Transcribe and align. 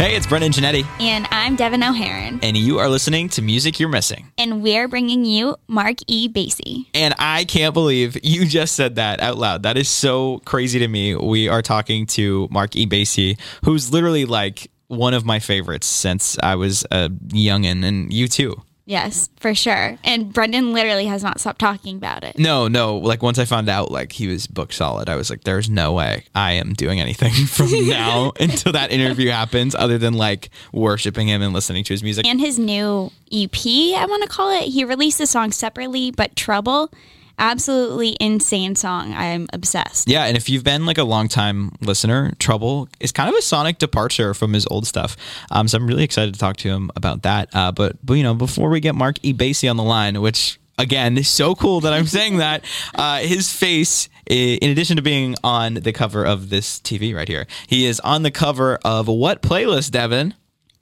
Hey, 0.00 0.16
it's 0.16 0.26
Brendan 0.26 0.50
Janetti, 0.50 0.86
And 0.98 1.26
I'm 1.30 1.56
Devin 1.56 1.82
O'Haron. 1.82 2.38
and 2.42 2.56
you 2.56 2.78
are 2.78 2.88
listening 2.88 3.28
to 3.30 3.42
Music 3.42 3.78
You're 3.78 3.90
Missing. 3.90 4.32
And 4.38 4.62
we're 4.62 4.88
bringing 4.88 5.26
you 5.26 5.56
Mark 5.68 5.96
E. 6.06 6.26
Basie. 6.26 6.86
And 6.94 7.14
I 7.18 7.44
can't 7.44 7.74
believe 7.74 8.16
you 8.24 8.46
just 8.46 8.74
said 8.76 8.94
that 8.94 9.20
out 9.20 9.36
loud. 9.36 9.62
That 9.64 9.76
is 9.76 9.90
so 9.90 10.40
crazy 10.46 10.78
to 10.78 10.88
me. 10.88 11.14
We 11.16 11.48
are 11.50 11.60
talking 11.60 12.06
to 12.06 12.48
Mark 12.50 12.76
E. 12.76 12.86
Basie, 12.86 13.38
who's 13.66 13.92
literally 13.92 14.24
like 14.24 14.70
one 14.90 15.14
of 15.14 15.24
my 15.24 15.38
favorites 15.38 15.86
since 15.86 16.36
I 16.42 16.56
was 16.56 16.84
a 16.90 17.08
youngin', 17.08 17.84
and 17.84 18.12
you 18.12 18.28
too. 18.28 18.62
Yes, 18.86 19.28
for 19.38 19.54
sure. 19.54 19.96
And 20.02 20.32
Brendan 20.32 20.72
literally 20.72 21.06
has 21.06 21.22
not 21.22 21.38
stopped 21.38 21.60
talking 21.60 21.96
about 21.96 22.24
it. 22.24 22.36
No, 22.36 22.66
no. 22.66 22.96
Like 22.96 23.22
once 23.22 23.38
I 23.38 23.44
found 23.44 23.68
out 23.68 23.92
like 23.92 24.10
he 24.10 24.26
was 24.26 24.48
book 24.48 24.72
solid, 24.72 25.08
I 25.08 25.14
was 25.14 25.30
like, 25.30 25.44
"There's 25.44 25.70
no 25.70 25.92
way 25.92 26.24
I 26.34 26.54
am 26.54 26.72
doing 26.72 26.98
anything 27.00 27.32
from 27.46 27.68
now 27.88 28.32
until 28.40 28.72
that 28.72 28.90
interview 28.90 29.30
happens, 29.30 29.76
other 29.76 29.96
than 29.96 30.14
like 30.14 30.50
worshiping 30.72 31.28
him 31.28 31.40
and 31.40 31.54
listening 31.54 31.84
to 31.84 31.94
his 31.94 32.02
music." 32.02 32.26
And 32.26 32.40
his 32.40 32.58
new 32.58 33.12
EP, 33.30 33.64
I 33.64 34.06
want 34.08 34.24
to 34.24 34.28
call 34.28 34.50
it, 34.50 34.64
he 34.64 34.84
released 34.84 35.18
the 35.18 35.26
song 35.28 35.52
separately, 35.52 36.10
but 36.10 36.34
Trouble, 36.34 36.90
absolutely 37.40 38.16
insane 38.20 38.76
song. 38.76 39.12
I'm 39.14 39.48
obsessed. 39.52 40.08
Yeah, 40.08 40.24
and 40.24 40.36
if 40.36 40.48
you've 40.48 40.62
been 40.62 40.86
like 40.86 40.98
a 40.98 41.04
long 41.04 41.26
time 41.28 41.72
listener, 41.80 42.32
Trouble 42.38 42.88
is 43.00 43.10
kind 43.10 43.28
of 43.28 43.34
a 43.34 43.42
sonic 43.42 43.78
departure 43.78 44.34
from 44.34 44.52
his 44.52 44.66
old 44.70 44.86
stuff. 44.86 45.16
Um, 45.50 45.66
so 45.66 45.78
I'm 45.78 45.86
really 45.86 46.04
excited 46.04 46.34
to 46.34 46.40
talk 46.40 46.56
to 46.58 46.68
him 46.68 46.90
about 46.94 47.22
that. 47.22 47.48
Uh, 47.52 47.72
but 47.72 47.96
but 48.04 48.14
you 48.14 48.22
know, 48.22 48.34
before 48.34 48.68
we 48.68 48.78
get 48.80 48.94
Mark 48.94 49.16
E. 49.22 49.32
Basie 49.32 49.68
on 49.68 49.76
the 49.76 49.82
line, 49.82 50.20
which 50.20 50.60
again 50.78 51.18
is 51.18 51.28
so 51.28 51.54
cool 51.54 51.80
that 51.80 51.92
I'm 51.92 52.06
saying 52.06 52.36
that, 52.36 52.64
uh, 52.94 53.18
his 53.18 53.52
face. 53.52 54.08
In 54.26 54.70
addition 54.70 54.94
to 54.94 55.02
being 55.02 55.34
on 55.42 55.74
the 55.74 55.92
cover 55.92 56.24
of 56.24 56.50
this 56.50 56.78
TV 56.78 57.12
right 57.12 57.26
here, 57.26 57.48
he 57.66 57.86
is 57.86 57.98
on 57.98 58.22
the 58.22 58.30
cover 58.30 58.78
of 58.84 59.08
what 59.08 59.42
playlist, 59.42 59.90
Devin? 59.90 60.34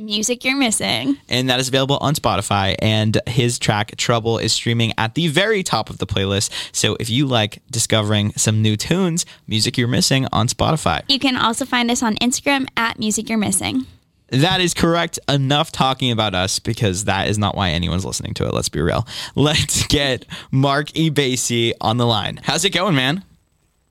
Music 0.03 0.45
you're 0.45 0.57
missing. 0.57 1.19
and 1.29 1.51
that 1.51 1.59
is 1.59 1.67
available 1.67 1.99
on 2.01 2.15
Spotify. 2.15 2.77
And 2.81 3.21
his 3.27 3.59
track 3.59 3.97
Trouble 3.97 4.39
is 4.39 4.53
streaming 4.53 4.93
at 4.97 5.17
the 5.17 5.27
very 5.27 5.65
top 5.65 5.91
of 5.91 5.99
the 5.99 6.07
playlist. 6.07 6.53
So 6.73 6.97
if 7.01 7.11
you 7.11 7.27
like 7.27 7.61
discovering 7.69 8.33
some 8.35 8.63
new 8.63 8.77
tunes, 8.77 9.27
music 9.49 9.77
you're 9.77 9.89
missing 9.89 10.29
on 10.33 10.47
Spotify. 10.47 11.03
You 11.09 11.19
can 11.19 11.37
also 11.37 11.65
find 11.65 11.91
us 11.91 12.01
on 12.01 12.15
Instagram 12.17 12.69
at 12.77 13.01
Music 13.01 13.29
You're 13.29 13.39
Missing. 13.39 13.87
That 14.29 14.61
is 14.61 14.73
correct. 14.73 15.19
Enough 15.29 15.73
talking 15.73 16.13
about 16.13 16.33
us 16.33 16.61
because 16.61 17.07
that 17.07 17.27
is 17.27 17.37
not 17.37 17.57
why 17.57 17.71
anyone's 17.71 18.05
listening 18.05 18.35
to 18.35 18.47
it. 18.47 18.55
Let's 18.55 18.69
be 18.69 18.81
real. 18.81 19.05
Let's 19.35 19.85
get 19.89 20.27
Mark 20.53 20.97
E. 20.97 21.11
Basie 21.11 21.73
on 21.81 21.97
the 21.97 22.07
line. 22.07 22.39
How's 22.45 22.65
it 22.65 22.71
going, 22.71 22.95
man? 22.95 23.25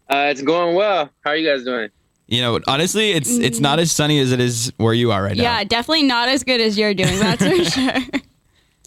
Uh, 0.09 0.27
it's 0.31 0.41
going 0.41 0.73
well. 0.73 1.09
How 1.19 1.31
are 1.31 1.35
you 1.35 1.49
guys 1.51 1.65
doing? 1.65 1.89
You 2.27 2.41
know, 2.41 2.59
honestly, 2.67 3.11
it's 3.11 3.29
it's 3.37 3.59
not 3.59 3.77
mm-hmm. 3.77 3.83
as 3.83 3.91
sunny 3.91 4.19
as 4.19 4.31
it 4.31 4.39
is 4.39 4.71
where 4.77 4.93
you 4.93 5.11
are 5.11 5.23
right 5.23 5.35
now. 5.37 5.43
Yeah, 5.43 5.63
definitely 5.63 6.03
not 6.03 6.27
as 6.27 6.43
good 6.43 6.59
as 6.59 6.77
you're 6.77 6.93
doing, 6.93 7.17
that's 7.19 7.43
for 7.45 7.63
sure. 7.79 8.21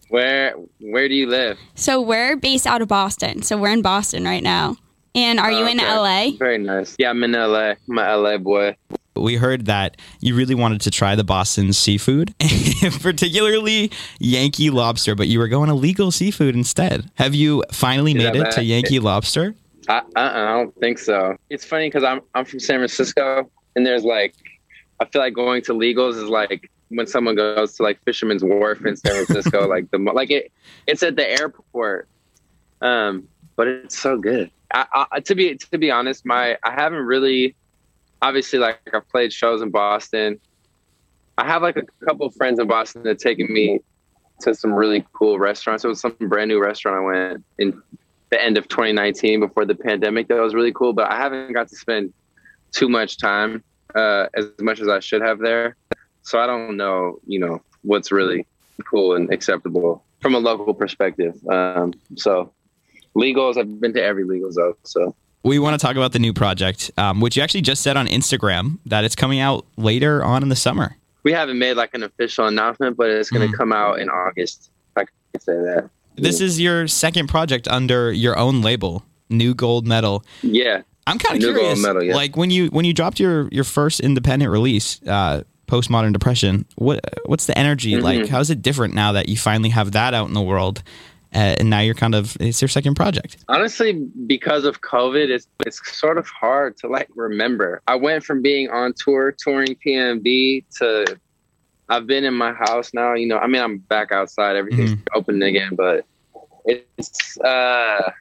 Where 0.09 0.53
Where 0.79 1.07
do 1.07 1.15
you 1.15 1.27
live? 1.27 1.57
So 1.75 2.01
we're 2.01 2.35
based 2.35 2.67
out 2.67 2.81
of 2.81 2.87
Boston. 2.87 3.41
So 3.43 3.57
we're 3.57 3.71
in 3.71 3.81
Boston 3.81 4.25
right 4.25 4.43
now. 4.43 4.75
And 5.15 5.39
are 5.39 5.51
you 5.51 5.65
oh, 5.65 5.67
in 5.67 5.79
Okay. 5.79 6.31
LA? 6.31 6.37
Very 6.37 6.57
nice. 6.57 6.95
Yeah, 6.97 7.09
I'm 7.09 7.23
in 7.23 7.31
LA. 7.33 7.73
I'm 7.89 7.97
a 7.97 8.15
LA 8.15 8.37
boy. 8.37 8.75
we 9.15 9.35
heard 9.35 9.65
that 9.65 9.97
you 10.21 10.35
really 10.35 10.55
wanted 10.55 10.79
to 10.81 10.91
try 10.91 11.15
the 11.15 11.23
Boston 11.23 11.73
seafood, 11.73 12.33
particularly 13.01 13.91
Yankee 14.19 14.69
lobster, 14.69 15.15
but 15.15 15.27
you 15.27 15.37
were 15.39 15.49
going 15.49 15.69
illegal 15.69 16.11
seafood 16.11 16.55
instead. 16.55 17.09
Have 17.15 17.35
you 17.35 17.63
finally 17.73 18.13
Yeah, 18.13 18.31
made 18.31 18.35
it 18.37 18.43
man. 18.43 18.51
to 18.53 18.63
Yankee 18.63 18.99
lobster? 18.99 19.53
I 19.87 19.97
uh 19.99 20.01
I 20.15 20.53
don't 20.53 20.75
think 20.79 20.99
so. 20.99 21.37
It's 21.49 21.65
funny 21.65 21.87
because 21.87 22.03
I'm 22.03 22.21
I'm 22.35 22.45
from 22.45 22.59
San 22.59 22.77
Francisco, 22.77 23.49
and 23.75 23.85
there's 23.85 24.03
like, 24.03 24.35
I 24.99 25.05
feel 25.05 25.21
like 25.21 25.33
going 25.33 25.61
to 25.63 25.73
legals 25.73 26.15
is 26.15 26.29
like 26.29 26.69
when 26.89 27.07
someone 27.07 27.35
goes 27.35 27.75
to 27.75 27.83
like 27.83 28.03
Fisherman's 28.03 28.43
Wharf 28.43 28.85
in 28.85 28.95
San 28.95 29.25
Francisco, 29.25 29.67
like 29.69 29.89
the 29.91 29.97
like 29.97 30.31
it 30.31 30.51
it's 30.87 31.03
at 31.03 31.15
the 31.15 31.29
airport. 31.29 32.07
Um, 32.81 33.27
but 33.55 33.67
it's 33.67 33.97
so 33.97 34.17
good. 34.17 34.49
I, 34.73 35.05
I 35.11 35.19
to 35.21 35.35
be 35.35 35.55
to 35.55 35.77
be 35.77 35.91
honest, 35.91 36.25
my 36.25 36.57
I 36.63 36.71
haven't 36.71 37.03
really, 37.03 37.55
obviously 38.21 38.59
like 38.59 38.79
I've 38.93 39.07
played 39.09 39.33
shows 39.33 39.61
in 39.61 39.69
Boston. 39.69 40.39
I 41.37 41.45
have 41.45 41.61
like 41.61 41.77
a 41.77 42.05
couple 42.05 42.27
of 42.27 42.35
friends 42.35 42.59
in 42.59 42.67
Boston 42.67 43.03
that 43.03 43.19
taken 43.19 43.51
me 43.51 43.79
to 44.41 44.53
some 44.53 44.73
really 44.73 45.05
cool 45.13 45.39
restaurants. 45.39 45.83
It 45.83 45.87
was 45.87 46.01
some 46.01 46.15
brand 46.19 46.49
new 46.49 46.61
restaurant 46.61 46.97
I 46.97 47.01
went 47.01 47.45
in 47.57 47.81
the 48.31 48.41
end 48.41 48.57
of 48.57 48.67
2019 48.67 49.39
before 49.41 49.65
the 49.65 49.75
pandemic. 49.75 50.27
That 50.29 50.41
was 50.41 50.53
really 50.55 50.71
cool 50.73 50.93
but 50.93 51.11
i 51.11 51.15
haven't 51.17 51.53
got 51.53 51.67
to 51.69 51.75
spend 51.75 52.13
too 52.71 52.87
much 52.89 53.17
time 53.17 53.63
uh, 53.95 54.27
as 54.35 54.45
much 54.59 54.79
as 54.79 54.87
i 54.87 54.99
should 54.99 55.21
have 55.21 55.39
there. 55.39 55.75
So 56.23 56.39
i 56.39 56.45
don't 56.47 56.77
know 56.77 57.19
you 57.27 57.39
know 57.39 57.61
what's 57.83 58.11
really 58.11 58.45
cool 58.89 59.15
and 59.15 59.31
acceptable 59.33 60.03
from 60.21 60.33
a 60.35 60.39
local 60.39 60.73
perspective. 60.73 61.35
Um, 61.47 61.93
so 62.15 62.51
legals 63.15 63.57
i've 63.57 63.79
been 63.81 63.93
to 63.93 64.01
every 64.03 64.23
legals 64.25 64.55
though 64.55 64.75
so. 64.83 65.15
We 65.43 65.57
want 65.57 65.73
to 65.79 65.83
talk 65.83 65.95
about 65.95 66.11
the 66.13 66.19
new 66.19 66.33
project, 66.33 66.91
um, 66.99 67.19
which 67.19 67.35
you 67.35 67.41
actually 67.41 67.61
just 67.61 67.81
said 67.81 67.97
on 67.97 68.05
Instagram 68.05 68.77
that 68.85 69.03
it's 69.03 69.15
coming 69.15 69.39
out 69.39 69.65
later 69.75 70.23
on 70.23 70.43
in 70.43 70.49
the 70.49 70.55
summer. 70.55 70.95
we 71.23 71.31
haven't 71.33 71.57
made 71.57 71.73
like 71.77 71.93
an 71.95 72.03
official 72.03 72.45
announcement 72.47 72.95
but 72.95 73.09
it's 73.09 73.29
going 73.31 73.45
to 73.49 73.53
Mhm. 73.53 73.57
come 73.57 73.73
out 73.73 73.99
in 73.99 74.07
august. 74.09 74.69
If 74.95 75.01
i 75.01 75.05
can 75.33 75.41
say 75.41 75.53
that 75.53 75.89
This 76.21 76.41
is 76.41 76.59
your 76.59 76.87
second 76.87 77.27
project 77.27 77.67
under 77.67 78.11
your 78.11 78.37
own 78.37 78.61
label, 78.61 79.03
New 79.29 79.53
Gold 79.53 79.87
Medal. 79.87 80.23
yeah 80.41 80.81
I'm 81.07 81.17
kind 81.17 81.35
of 81.35 81.41
curious, 81.41 81.81
Medal, 81.81 82.03
yeah. 82.03 82.15
like 82.15 82.37
when 82.37 82.51
you 82.51 82.67
when 82.67 82.85
you 82.85 82.93
dropped 82.93 83.19
your 83.19 83.47
your 83.49 83.63
first 83.63 83.99
independent 83.99 84.51
release, 84.51 85.01
uh, 85.07 85.43
Postmodern 85.67 86.13
Depression. 86.13 86.65
What 86.75 86.99
what's 87.25 87.47
the 87.47 87.57
energy 87.57 87.93
Mhm. 87.93 88.01
like? 88.03 88.27
How's 88.29 88.49
it 88.51 88.61
different 88.61 88.93
now 88.93 89.11
that 89.13 89.27
you 89.27 89.35
finally 89.35 89.69
have 89.69 89.93
that 89.93 90.13
out 90.13 90.27
in 90.27 90.33
the 90.33 90.41
world, 90.41 90.83
uh, 91.33 91.55
and 91.59 91.69
now 91.71 91.79
you're 91.79 91.95
kind 91.95 92.13
of 92.13 92.37
it's 92.39 92.61
your 92.61 92.69
second 92.69 92.93
project? 92.95 93.37
honestly 93.47 93.93
because 94.27 94.63
of 94.63 94.81
covid 94.81 95.29
it's 95.29 95.47
it's 95.65 95.79
sort 95.97 96.17
of 96.19 96.27
hard 96.27 96.77
to 96.77 96.87
like 96.87 97.09
remember 97.15 97.81
i 97.87 97.95
went 97.95 98.23
from 98.23 98.41
being 98.41 98.69
on 98.69 98.93
tour 98.93 99.33
touring 99.43 99.75
pmd 99.83 100.63
to 100.77 101.05
i've 101.89 102.05
been 102.05 102.23
in 102.25 102.33
my 102.33 102.51
house 102.53 102.93
now 102.93 103.13
you 103.13 103.25
know 103.27 103.37
i 103.37 103.47
mean 103.47 103.61
i'm 103.61 103.77
back 103.77 104.11
outside 104.11 104.55
everything's 104.55 104.93
open 105.15 105.41
again 105.41 105.73
but 105.75 106.05
it's 106.65 107.37
uh 107.41 108.11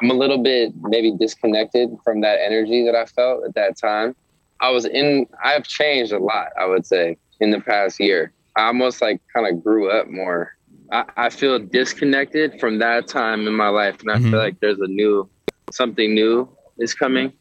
i'm 0.00 0.10
a 0.10 0.14
little 0.14 0.38
bit 0.42 0.72
maybe 0.82 1.12
disconnected 1.18 1.90
from 2.04 2.20
that 2.20 2.38
energy 2.40 2.84
that 2.84 2.94
i 2.94 3.04
felt 3.06 3.44
at 3.44 3.54
that 3.54 3.76
time 3.78 4.14
i 4.60 4.70
was 4.70 4.84
in 4.84 5.26
i've 5.44 5.64
changed 5.64 6.12
a 6.12 6.18
lot 6.18 6.48
i 6.60 6.64
would 6.66 6.84
say 6.86 7.16
in 7.40 7.50
the 7.50 7.60
past 7.60 7.98
year 8.00 8.32
i 8.56 8.66
almost 8.66 9.00
like 9.00 9.20
kind 9.34 9.46
of 9.46 9.62
grew 9.62 9.90
up 9.90 10.08
more 10.08 10.52
I, 10.90 11.04
I 11.16 11.28
feel 11.30 11.58
disconnected 11.58 12.60
from 12.60 12.78
that 12.80 13.06
time 13.08 13.46
in 13.46 13.54
my 13.54 13.68
life, 13.68 14.00
and 14.00 14.10
I 14.10 14.16
Mhm. 14.18 14.30
feel 14.30 14.38
like 14.38 14.60
there's 14.60 14.78
a 14.80 14.86
new, 14.86 15.28
something 15.70 16.14
new 16.14 16.48
is 16.78 16.92
coming. 16.92 17.32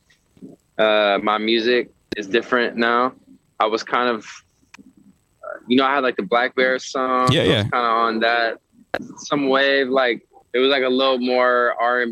Uh, 0.77 1.19
my 1.21 1.37
music 1.37 1.89
is 2.15 2.27
different 2.27 2.77
now. 2.77 3.13
I 3.59 3.65
was 3.65 3.83
kind 3.83 4.07
of, 4.07 4.25
uh, 4.77 5.57
you 5.67 5.75
know, 5.77 5.85
I 5.85 5.95
had 5.95 6.03
like 6.03 6.15
the 6.15 6.23
blackbear 6.23 6.79
song. 6.81 7.31
Yeah, 7.33 7.43
yeah. 7.43 7.63
Kind 7.63 7.85
of 7.85 7.91
on 7.91 8.19
that, 8.19 8.59
some 9.17 9.49
wave. 9.49 9.89
Like 9.89 10.25
it 10.53 10.59
was 10.59 10.69
like 10.69 10.83
a 10.83 10.89
little 10.89 11.19
more 11.19 11.75
R 11.79 12.05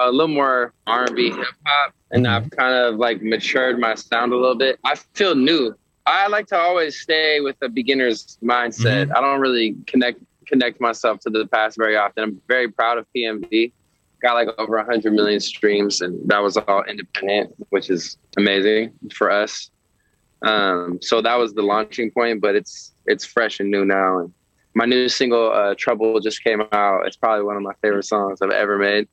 a 0.00 0.10
little 0.10 0.28
more 0.28 0.72
R 0.86 1.04
and 1.04 1.16
B 1.16 1.30
hip 1.30 1.46
hop, 1.66 1.94
and. 2.10 2.26
I've 2.26 2.50
kind 2.50 2.74
of 2.74 2.96
like 2.96 3.22
matured 3.22 3.78
my 3.78 3.94
sound 3.94 4.32
a 4.32 4.36
little 4.36 4.56
bit. 4.56 4.78
I 4.84 4.94
feel 5.14 5.34
new. 5.34 5.74
I 6.06 6.26
like 6.26 6.46
to 6.48 6.58
always 6.58 7.00
stay 7.00 7.40
with 7.40 7.56
a 7.62 7.68
beginner's 7.68 8.38
mindset. 8.42 9.14
I 9.14 9.20
don't 9.20 9.40
really 9.40 9.76
connect 9.86 10.20
connect 10.46 10.80
myself 10.80 11.20
to 11.20 11.30
the 11.30 11.46
past 11.46 11.76
very 11.76 11.96
often. 11.96 12.24
I'm 12.24 12.42
very 12.48 12.68
proud 12.68 12.98
of 12.98 13.06
PMD. 13.16 13.72
Got 14.20 14.34
like 14.34 14.48
over 14.58 14.76
100 14.76 15.12
million 15.12 15.40
streams, 15.40 16.00
and 16.00 16.28
that 16.28 16.38
was 16.38 16.56
all 16.56 16.84
independent, 16.84 17.54
which 17.70 17.90
is 17.90 18.16
amazing 18.36 18.92
for 19.12 19.30
us. 19.30 19.70
Um, 20.42 20.98
so 21.00 21.20
that 21.22 21.36
was 21.36 21.54
the 21.54 21.62
launching 21.62 22.10
point, 22.10 22.40
but 22.40 22.54
it's 22.54 22.92
it's 23.06 23.24
fresh 23.24 23.60
and 23.60 23.70
new 23.70 23.84
now. 23.84 24.18
And 24.18 24.32
my 24.74 24.84
new 24.84 25.08
single, 25.08 25.52
uh, 25.52 25.74
"Trouble," 25.76 26.20
just 26.20 26.42
came 26.42 26.62
out. 26.72 27.06
It's 27.06 27.16
probably 27.16 27.44
one 27.44 27.56
of 27.56 27.62
my 27.62 27.74
favorite 27.82 28.04
songs 28.04 28.40
I've 28.40 28.50
ever 28.50 28.78
made, 28.78 29.08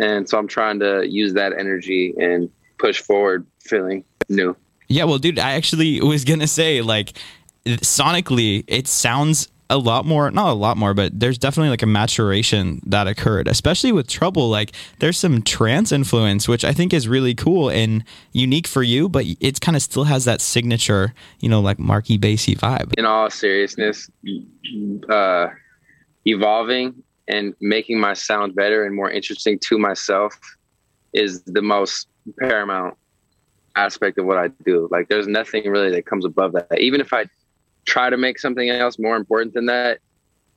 and 0.00 0.28
so 0.28 0.38
I'm 0.38 0.48
trying 0.48 0.80
to 0.80 1.06
use 1.08 1.34
that 1.34 1.52
energy 1.52 2.14
and 2.18 2.50
push 2.78 3.00
forward, 3.00 3.46
feeling 3.60 4.04
new. 4.28 4.56
Yeah, 4.88 5.04
well, 5.04 5.18
dude, 5.18 5.38
I 5.38 5.52
actually 5.52 6.00
was 6.00 6.24
gonna 6.24 6.48
say 6.48 6.82
like 6.82 7.12
sonically, 7.66 8.64
it 8.66 8.88
sounds 8.88 9.48
a 9.72 9.78
lot 9.78 10.04
more, 10.04 10.30
not 10.30 10.50
a 10.50 10.52
lot 10.52 10.76
more, 10.76 10.92
but 10.92 11.18
there's 11.18 11.38
definitely 11.38 11.70
like 11.70 11.82
a 11.82 11.86
maturation 11.86 12.82
that 12.84 13.06
occurred, 13.06 13.48
especially 13.48 13.90
with 13.90 14.06
Trouble. 14.06 14.50
Like 14.50 14.72
there's 14.98 15.18
some 15.18 15.40
trance 15.40 15.92
influence, 15.92 16.46
which 16.46 16.62
I 16.62 16.72
think 16.72 16.92
is 16.92 17.08
really 17.08 17.34
cool 17.34 17.70
and 17.70 18.04
unique 18.32 18.66
for 18.66 18.82
you, 18.82 19.08
but 19.08 19.24
it 19.40 19.62
kind 19.62 19.74
of 19.74 19.82
still 19.82 20.04
has 20.04 20.26
that 20.26 20.42
signature, 20.42 21.14
you 21.40 21.48
know, 21.48 21.60
like 21.60 21.78
Marky 21.78 22.18
Bassy 22.18 22.54
vibe. 22.54 22.92
In 22.98 23.06
all 23.06 23.30
seriousness, 23.30 24.10
uh, 25.08 25.46
evolving 26.26 27.02
and 27.28 27.54
making 27.62 27.98
my 27.98 28.12
sound 28.12 28.54
better 28.54 28.84
and 28.84 28.94
more 28.94 29.10
interesting 29.10 29.58
to 29.60 29.78
myself 29.78 30.38
is 31.14 31.42
the 31.44 31.62
most 31.62 32.08
paramount 32.38 32.94
aspect 33.74 34.18
of 34.18 34.26
what 34.26 34.36
I 34.36 34.48
do. 34.66 34.86
Like 34.90 35.08
there's 35.08 35.26
nothing 35.26 35.70
really 35.70 35.90
that 35.92 36.04
comes 36.04 36.26
above 36.26 36.52
that. 36.52 36.78
Even 36.78 37.00
if 37.00 37.14
I 37.14 37.24
try 37.86 38.10
to 38.10 38.16
make 38.16 38.38
something 38.38 38.68
else 38.70 38.98
more 38.98 39.16
important 39.16 39.54
than 39.54 39.66
that, 39.66 39.98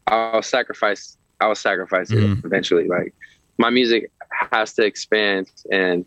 I'll 0.07 0.42
sacrifice 0.42 1.18
I'll 1.42 1.56
sacrifice 1.56 2.10
mm-hmm. 2.12 2.39
it 2.39 2.45
eventually. 2.45 2.88
Like 2.88 3.13
my 3.57 3.69
music 3.69 4.12
has 4.51 4.74
to 4.74 4.86
expand 4.86 5.51
and 5.72 6.06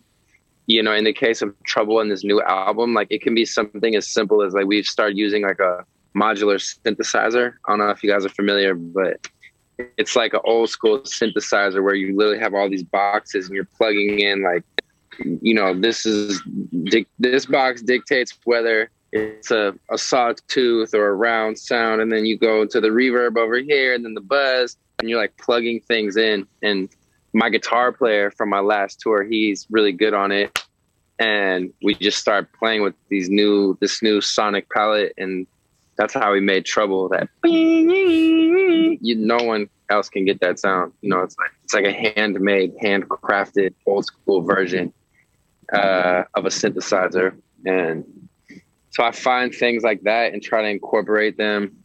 you 0.66 0.82
know, 0.82 0.92
in 0.92 1.04
the 1.04 1.14
case 1.14 1.40
of 1.40 1.54
Trouble 1.64 1.98
in 2.00 2.10
this 2.10 2.22
new 2.22 2.42
album, 2.42 2.92
like 2.92 3.08
it 3.10 3.22
can 3.22 3.34
be 3.34 3.46
something 3.46 3.96
as 3.96 4.06
simple 4.06 4.42
as 4.42 4.52
like 4.52 4.66
we've 4.66 4.84
started 4.84 5.16
using 5.16 5.42
like 5.42 5.60
a 5.60 5.84
modular 6.14 6.60
synthesizer. 6.84 7.54
I 7.66 7.72
don't 7.72 7.78
know 7.78 7.88
if 7.88 8.04
you 8.04 8.10
guys 8.10 8.26
are 8.26 8.30
familiar, 8.30 8.74
but 8.74 9.26
it's 9.96 10.14
like 10.14 10.34
an 10.34 10.40
old 10.44 10.68
school 10.68 11.00
synthesizer 11.00 11.82
where 11.82 11.94
you 11.94 12.14
literally 12.14 12.38
have 12.38 12.52
all 12.52 12.68
these 12.68 12.82
boxes 12.82 13.46
and 13.46 13.54
you're 13.54 13.64
plugging 13.64 14.20
in 14.20 14.42
like 14.42 14.62
you 15.40 15.54
know 15.54 15.74
this 15.78 16.06
is 16.06 16.40
this 17.18 17.46
box 17.46 17.82
dictates 17.82 18.38
whether 18.44 18.90
it's 19.12 19.50
a, 19.50 19.74
a 19.90 19.98
sawtooth 19.98 20.94
or 20.94 21.08
a 21.08 21.14
round 21.14 21.58
sound 21.58 22.00
and 22.00 22.12
then 22.12 22.26
you 22.26 22.36
go 22.36 22.66
to 22.66 22.80
the 22.80 22.88
reverb 22.88 23.36
over 23.38 23.58
here 23.58 23.94
and 23.94 24.04
then 24.04 24.14
the 24.14 24.20
buzz 24.20 24.76
and 24.98 25.08
you're 25.08 25.20
like 25.20 25.36
plugging 25.38 25.80
things 25.80 26.16
in. 26.16 26.46
And 26.62 26.88
my 27.32 27.48
guitar 27.48 27.92
player 27.92 28.30
from 28.30 28.48
my 28.50 28.60
last 28.60 29.00
tour 29.00 29.24
he's 29.24 29.66
really 29.70 29.92
good 29.92 30.14
on 30.14 30.32
it. 30.32 30.62
And 31.18 31.72
we 31.82 31.94
just 31.94 32.18
start 32.18 32.52
playing 32.52 32.82
with 32.82 32.94
these 33.08 33.28
new 33.28 33.76
this 33.80 34.02
new 34.02 34.20
sonic 34.20 34.70
palette 34.70 35.14
and 35.16 35.46
that's 35.96 36.14
how 36.14 36.32
we 36.32 36.40
made 36.40 36.64
trouble 36.64 37.08
that 37.08 37.28
you 37.44 39.16
no 39.16 39.38
one 39.38 39.68
else 39.90 40.08
can 40.08 40.24
get 40.24 40.40
that 40.40 40.58
sound. 40.58 40.92
You 41.00 41.08
know 41.08 41.20
it's 41.20 41.36
like 41.38 41.50
it's 41.64 41.74
like 41.74 41.86
a 41.86 41.92
handmade 41.92 42.74
handcrafted 42.82 43.74
old 43.86 44.04
school 44.04 44.42
version 44.42 44.92
uh, 45.72 46.24
of 46.34 46.44
a 46.44 46.50
synthesizer. 46.50 47.36
And 47.64 48.04
so 48.90 49.04
I 49.04 49.12
find 49.12 49.54
things 49.54 49.82
like 49.82 50.02
that 50.02 50.32
and 50.32 50.42
try 50.42 50.62
to 50.62 50.68
incorporate 50.68 51.36
them. 51.36 51.76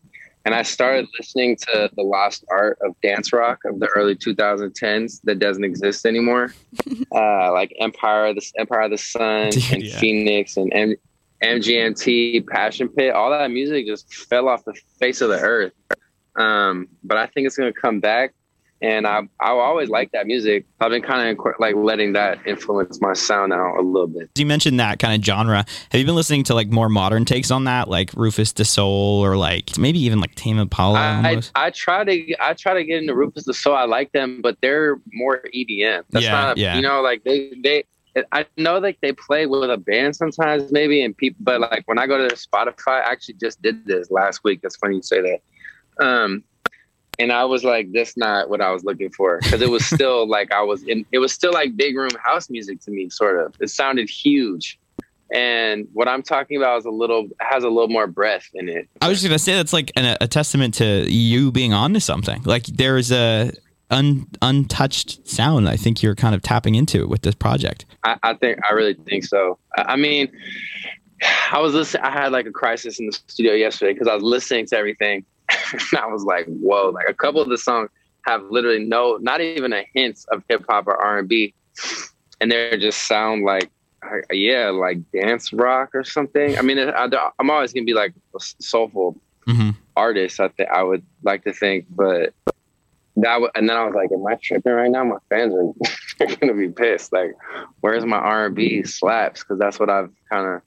And 0.45 0.53
I 0.53 0.63
started 0.63 1.07
listening 1.17 1.55
to 1.57 1.89
the 1.95 2.03
lost 2.03 2.43
art 2.49 2.77
of 2.81 2.99
dance 3.01 3.31
rock 3.31 3.59
of 3.65 3.79
the 3.79 3.87
early 3.87 4.15
2010s 4.15 5.21
that 5.23 5.39
doesn't 5.39 5.63
exist 5.63 6.05
anymore, 6.05 6.53
uh, 7.15 7.51
like 7.53 7.73
Empire, 7.79 8.33
the 8.33 8.45
Empire 8.57 8.81
of 8.81 8.91
the 8.91 8.97
Sun, 8.97 9.51
Dude, 9.51 9.63
and 9.71 9.83
yeah. 9.83 9.99
Phoenix, 9.99 10.57
and 10.57 10.73
M- 10.73 10.95
MGMT, 11.41 12.45
Passion 12.47 12.89
Pit. 12.89 13.13
All 13.13 13.29
that 13.29 13.51
music 13.51 13.85
just 13.85 14.13
fell 14.13 14.49
off 14.49 14.65
the 14.65 14.73
face 14.99 15.21
of 15.21 15.29
the 15.29 15.39
earth. 15.39 15.73
Um, 16.35 16.89
but 17.03 17.17
I 17.17 17.27
think 17.27 17.47
it's 17.47 17.55
going 17.55 17.71
to 17.71 17.79
come 17.79 17.99
back 17.99 18.33
and 18.83 19.07
I 19.07 19.21
I 19.39 19.51
always 19.51 19.89
like 19.89 20.11
that 20.11 20.27
music. 20.27 20.65
I've 20.81 20.91
been 20.91 21.01
kind 21.01 21.39
of 21.39 21.45
like 21.57 21.75
letting 21.75 22.13
that 22.13 22.45
influence 22.45 22.99
my 23.01 23.13
sound 23.13 23.51
now 23.51 23.79
a 23.79 23.81
little 23.81 24.07
bit. 24.07 24.29
You 24.37 24.45
mentioned 24.45 24.79
that 24.79 24.99
kind 24.99 25.17
of 25.17 25.25
genre. 25.25 25.65
Have 25.91 25.99
you 25.99 26.05
been 26.05 26.15
listening 26.15 26.43
to 26.45 26.53
like 26.53 26.67
more 26.67 26.89
modern 26.89 27.23
takes 27.23 27.49
on 27.49 27.63
that, 27.63 27.87
like 27.87 28.11
Rüfüs 28.11 28.53
Du 28.53 28.65
Sol, 28.65 29.23
or 29.23 29.37
like 29.37 29.77
maybe 29.77 29.99
even 29.99 30.19
like 30.19 30.35
Tame 30.35 30.59
Impala? 30.59 30.99
I, 30.99 31.41
I, 31.55 31.67
I, 31.67 31.69
try 31.71 32.03
to 32.03 32.35
I 32.41 32.53
try 32.53 32.73
to 32.73 32.83
get 32.83 33.01
into 33.01 33.13
Rüfüs 33.13 33.45
Du 33.45 33.53
Sol. 33.53 33.73
I 33.73 33.85
like 33.85 34.11
them, 34.11 34.41
but 34.41 34.57
they're 34.61 34.97
more 35.13 35.41
EDM. 35.55 36.03
That's 36.09 36.25
yeah, 36.25 36.31
not 36.31 36.57
yeah. 36.57 36.75
you 36.75 36.81
know 36.81 37.01
like 37.01 37.23
they 37.23 37.53
they. 37.63 37.85
I 38.31 38.45
know 38.57 38.77
like 38.77 38.99
they 39.01 39.11
play 39.11 39.47
with 39.47 39.71
a 39.71 39.77
band 39.77 40.15
sometimes, 40.15 40.71
maybe, 40.71 41.03
and 41.03 41.17
people. 41.17 41.39
But 41.39 41.61
like 41.61 41.83
when 41.87 41.97
I 41.97 42.05
go 42.05 42.27
to 42.27 42.35
Spotify, 42.35 43.01
I 43.01 43.11
actually 43.11 43.35
just 43.41 43.59
did 43.63 43.87
this 43.87 44.11
last 44.11 44.43
week. 44.43 44.61
That's 44.61 44.75
funny 44.75 44.97
you 44.97 45.01
say 45.01 45.21
that. 45.21 46.05
Um, 46.05 46.43
and 47.19 47.31
I 47.31 47.45
was 47.45 47.63
like, 47.63 47.91
"That's 47.91 48.17
not 48.17 48.49
what 48.49 48.61
I 48.61 48.71
was 48.71 48.83
looking 48.83 49.09
for," 49.09 49.39
because 49.41 49.61
it 49.61 49.69
was 49.69 49.85
still 49.85 50.27
like 50.37 50.51
I 50.51 50.61
was 50.61 50.83
in. 50.83 51.05
It 51.11 51.19
was 51.19 51.31
still 51.31 51.53
like 51.53 51.75
big 51.75 51.95
room 51.95 52.11
house 52.23 52.49
music 52.49 52.81
to 52.81 52.91
me, 52.91 53.09
sort 53.09 53.39
of. 53.39 53.55
It 53.59 53.69
sounded 53.69 54.09
huge, 54.09 54.79
and 55.33 55.87
what 55.93 56.07
I'm 56.07 56.23
talking 56.23 56.57
about 56.57 56.79
is 56.79 56.85
a 56.85 56.91
little 56.91 57.27
has 57.39 57.63
a 57.63 57.69
little 57.69 57.89
more 57.89 58.07
breath 58.07 58.49
in 58.53 58.69
it. 58.69 58.87
I 59.01 59.09
was 59.09 59.19
just 59.19 59.29
gonna 59.29 59.39
say 59.39 59.53
that's 59.53 59.73
like 59.73 59.91
an, 59.95 60.17
a 60.21 60.27
testament 60.27 60.75
to 60.75 61.09
you 61.09 61.51
being 61.51 61.73
onto 61.73 61.99
something. 61.99 62.41
Like 62.43 62.65
there's 62.65 63.11
a 63.11 63.51
un, 63.89 64.27
untouched 64.41 65.27
sound. 65.27 65.69
I 65.69 65.75
think 65.75 66.01
you're 66.01 66.15
kind 66.15 66.35
of 66.35 66.41
tapping 66.41 66.75
into 66.75 67.07
with 67.07 67.21
this 67.21 67.35
project. 67.35 67.85
I, 68.03 68.17
I 68.23 68.33
think 68.33 68.59
I 68.69 68.73
really 68.73 68.95
think 68.95 69.25
so. 69.25 69.57
I, 69.77 69.93
I 69.93 69.95
mean. 69.95 70.31
I 71.53 71.59
was 71.59 71.73
listening. 71.73 72.03
I 72.03 72.11
had 72.11 72.33
like 72.33 72.47
a 72.47 72.51
crisis 72.51 72.99
in 72.99 73.05
the 73.05 73.13
studio 73.13 73.53
yesterday 73.53 73.93
because 73.93 74.09
I 74.09 74.13
was 74.13 74.23
listening 74.23 74.65
to 74.65 74.77
everything, 74.77 75.23
and 75.49 75.81
I 75.99 76.07
was 76.07 76.23
like, 76.23 76.45
whoa, 76.47 76.89
like 76.89 77.09
a 77.09 77.13
couple 77.13 77.41
of 77.41 77.49
the 77.49 77.57
songs 77.57 77.89
have 78.25 78.43
literally 78.49 78.83
no, 78.83 79.17
not 79.21 79.41
even 79.41 79.73
a 79.73 79.85
hint 79.93 80.25
of 80.31 80.43
hip 80.49 80.65
hop 80.69 80.87
or 80.87 80.95
R 80.95 81.19
and 81.19 81.27
B, 81.27 81.53
and 82.39 82.51
they 82.51 82.77
just 82.77 83.07
sound 83.07 83.43
like, 83.43 83.69
yeah, 84.31 84.69
like 84.69 84.99
dance 85.11 85.53
rock 85.53 85.89
or 85.93 86.03
something. 86.03 86.57
I 86.57 86.61
mean, 86.61 86.79
I, 86.79 87.07
am 87.39 87.49
always 87.49 87.73
gonna 87.73 87.85
be 87.85 87.93
like 87.93 88.13
a 88.35 88.39
soulful 88.59 89.19
mm-hmm. 89.47 89.71
artist. 89.95 90.39
I 90.39 90.49
think 90.49 90.69
I 90.69 90.83
would 90.83 91.03
like 91.23 91.43
to 91.45 91.53
think, 91.53 91.85
but 91.89 92.33
that 93.15 93.33
w- 93.33 93.51
and 93.55 93.69
then 93.69 93.77
I 93.77 93.85
was 93.85 93.93
like, 93.93 94.11
am 94.11 94.25
I 94.25 94.35
tripping 94.35 94.71
right 94.71 94.89
now? 94.89 95.03
My 95.03 95.17
fans 95.29 95.53
are 95.53 96.25
gonna 96.37 96.53
be 96.53 96.69
pissed. 96.69 97.13
Like, 97.13 97.35
where's 97.81 98.05
my 98.05 98.17
R 98.17 98.47
and 98.47 98.55
B 98.55 98.83
slaps? 98.83 99.41
Because 99.41 99.59
that's 99.59 99.79
what 99.79 99.89
I've 99.89 100.11
kind 100.29 100.47
of 100.47 100.61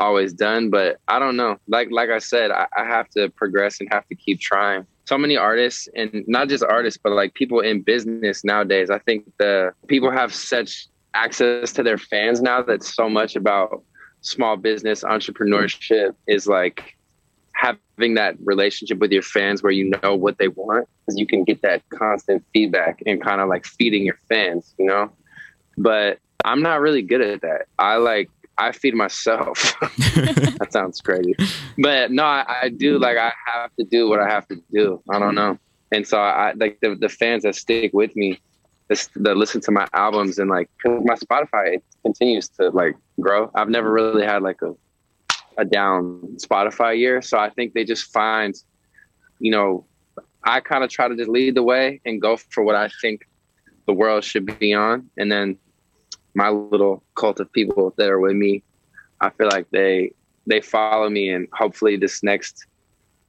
always 0.00 0.32
done. 0.32 0.70
But 0.70 0.98
I 1.08 1.18
don't 1.18 1.36
know. 1.36 1.58
Like 1.68 1.88
like 1.90 2.10
I 2.10 2.18
said, 2.18 2.50
I, 2.50 2.66
I 2.76 2.84
have 2.84 3.08
to 3.10 3.28
progress 3.30 3.80
and 3.80 3.88
have 3.92 4.06
to 4.08 4.14
keep 4.14 4.40
trying. 4.40 4.86
So 5.06 5.18
many 5.18 5.36
artists, 5.36 5.88
and 5.94 6.24
not 6.26 6.48
just 6.48 6.64
artists, 6.64 6.98
but 7.02 7.12
like 7.12 7.34
people 7.34 7.60
in 7.60 7.82
business 7.82 8.44
nowadays. 8.44 8.90
I 8.90 8.98
think 8.98 9.30
the 9.38 9.72
people 9.86 10.10
have 10.10 10.34
such 10.34 10.88
access 11.14 11.72
to 11.72 11.82
their 11.82 11.98
fans 11.98 12.40
now 12.40 12.62
that 12.62 12.82
so 12.82 13.08
much 13.08 13.36
about 13.36 13.82
small 14.22 14.56
business 14.56 15.04
entrepreneurship 15.04 16.14
is 16.26 16.46
like 16.46 16.96
having 17.52 18.14
that 18.14 18.34
relationship 18.42 18.98
with 18.98 19.12
your 19.12 19.22
fans 19.22 19.62
where 19.62 19.72
you 19.72 19.92
know 20.02 20.14
what 20.14 20.38
they 20.38 20.48
want 20.48 20.88
because 21.00 21.18
you 21.18 21.26
can 21.26 21.44
get 21.44 21.62
that 21.62 21.82
constant 21.90 22.44
feedback 22.52 23.02
and 23.06 23.22
kind 23.22 23.40
of 23.40 23.48
like 23.48 23.64
feeding 23.64 24.04
your 24.04 24.18
fans, 24.28 24.74
you 24.78 24.86
know. 24.86 25.10
But 25.76 26.18
I'm 26.44 26.62
not 26.62 26.80
really 26.80 27.02
good 27.02 27.20
at 27.20 27.42
that. 27.42 27.66
I 27.78 27.96
like 27.96 28.30
I 28.58 28.72
feed 28.72 28.94
myself. 28.94 29.74
that 29.80 30.68
sounds 30.70 31.00
crazy, 31.00 31.34
but 31.78 32.10
no, 32.10 32.24
I, 32.24 32.44
I, 32.62 32.68
do 32.68 32.98
like 32.98 33.16
I 33.16 33.32
have 33.46 33.74
to 33.78 33.84
do 33.84 34.08
what 34.08 34.20
I 34.20 34.28
have 34.28 34.46
to 34.48 34.56
do. 34.72 35.02
I 35.10 35.18
don't 35.18 35.34
know, 35.34 35.58
and 35.92 36.06
so 36.06 36.18
I 36.18 36.52
like 36.56 36.78
the 36.80 36.94
the 36.94 37.08
fans 37.08 37.42
that 37.42 37.54
stick 37.54 37.92
with 37.92 38.14
me, 38.16 38.40
that 38.88 39.36
listen 39.36 39.60
to 39.62 39.70
my 39.70 39.88
albums 39.92 40.38
and 40.38 40.50
like 40.50 40.70
my 40.84 41.14
Spotify 41.14 41.80
continues 42.02 42.48
to 42.50 42.70
like 42.70 42.96
grow. 43.20 43.50
I've 43.54 43.68
never 43.68 43.90
really 43.90 44.24
had 44.24 44.42
like 44.42 44.62
a 44.62 44.74
a 45.56 45.64
down 45.64 46.36
Spotify 46.36 46.98
year, 46.98 47.22
so 47.22 47.38
I 47.38 47.50
think 47.50 47.74
they 47.74 47.84
just 47.84 48.12
find, 48.12 48.54
you 49.38 49.50
know, 49.50 49.86
I 50.42 50.60
kind 50.60 50.84
of 50.84 50.90
try 50.90 51.08
to 51.08 51.16
just 51.16 51.30
lead 51.30 51.54
the 51.54 51.62
way 51.62 52.00
and 52.04 52.20
go 52.20 52.36
for 52.36 52.62
what 52.62 52.74
I 52.74 52.90
think 53.00 53.26
the 53.86 53.92
world 53.92 54.24
should 54.24 54.58
be 54.58 54.74
on, 54.74 55.10
and 55.16 55.30
then 55.30 55.58
my 56.34 56.50
little 56.50 57.02
cult 57.14 57.40
of 57.40 57.50
people 57.52 57.94
that 57.96 58.10
are 58.10 58.20
with 58.20 58.34
me, 58.36 58.62
I 59.20 59.30
feel 59.30 59.48
like 59.48 59.70
they 59.70 60.12
they 60.46 60.60
follow 60.60 61.08
me, 61.08 61.30
and 61.30 61.48
hopefully 61.52 61.96
this 61.96 62.22
next 62.22 62.66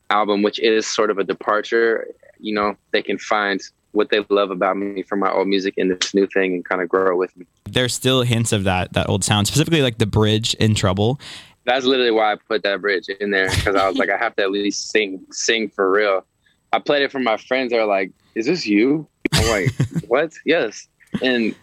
album, 0.10 0.42
which 0.42 0.60
is 0.60 0.86
sort 0.86 1.10
of 1.10 1.18
a 1.18 1.24
departure, 1.24 2.08
you 2.40 2.54
know, 2.54 2.76
they 2.92 3.02
can 3.02 3.18
find 3.18 3.62
what 3.92 4.10
they 4.10 4.24
love 4.30 4.52
about 4.52 4.78
me 4.78 5.02
from 5.04 5.20
my 5.20 5.32
old 5.32 5.48
music 5.48 5.74
in 5.78 5.88
this 5.88 6.14
new 6.14 6.28
thing 6.28 6.54
and 6.54 6.66
kind 6.66 6.82
of 6.82 6.90
grow 6.90 7.16
with 7.16 7.36
me. 7.38 7.46
There's 7.64 7.94
still 7.94 8.22
hints 8.24 8.52
of 8.52 8.66
that 8.66 8.94
that 8.94 9.10
old 9.10 9.24
sound, 9.24 9.48
specifically 9.48 9.82
like 9.82 9.98
the 9.98 10.06
bridge 10.06 10.54
in 10.56 10.76
Trouble. 10.76 11.20
That's 11.66 11.86
literally 11.86 12.12
why 12.12 12.34
I 12.34 12.36
put 12.36 12.62
that 12.64 12.82
bridge 12.82 13.08
in 13.08 13.32
there 13.32 13.50
because 13.50 13.76
I 13.76 13.88
was 13.88 13.98
like, 13.98 14.10
I 14.10 14.18
have 14.18 14.36
to 14.36 14.44
at 14.44 14.52
least 14.52 14.90
sing 14.90 15.26
sing 15.32 15.70
for 15.70 15.90
real. 15.90 16.26
I 16.74 16.80
played 16.80 17.04
it 17.04 17.12
for 17.12 17.20
my 17.20 17.38
friends. 17.38 17.72
They're 17.72 17.86
like, 17.86 18.12
"Is 18.36 18.46
this 18.46 18.68
you?" 18.68 19.08
I'm 19.34 19.48
like, 19.50 19.74
"What?" 20.08 20.34
Yes. 20.46 20.88
And 21.22 21.56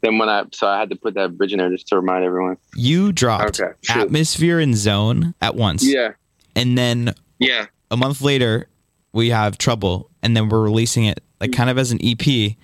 then 0.00 0.18
when 0.18 0.28
I 0.28 0.44
so 0.52 0.66
I 0.66 0.78
had 0.78 0.90
to 0.90 0.96
put 0.96 1.14
that 1.14 1.36
bridge 1.36 1.52
in 1.52 1.58
there 1.58 1.70
just 1.70 1.88
to 1.88 1.96
remind 1.96 2.24
everyone. 2.24 2.56
You 2.74 3.12
dropped 3.12 3.60
okay, 3.60 3.72
atmosphere 3.88 4.58
and 4.58 4.76
zone 4.76 5.34
at 5.40 5.54
once. 5.54 5.84
Yeah. 5.84 6.12
And 6.56 6.76
then 6.76 7.14
yeah, 7.38 7.66
a 7.90 7.96
month 7.96 8.20
later 8.20 8.68
we 9.12 9.30
have 9.30 9.58
trouble, 9.58 10.10
and 10.22 10.36
then 10.36 10.48
we're 10.48 10.62
releasing 10.62 11.04
it 11.04 11.22
like 11.40 11.52
kind 11.52 11.70
of 11.70 11.78
as 11.78 11.92
an 11.92 11.98
EP, 12.02 12.56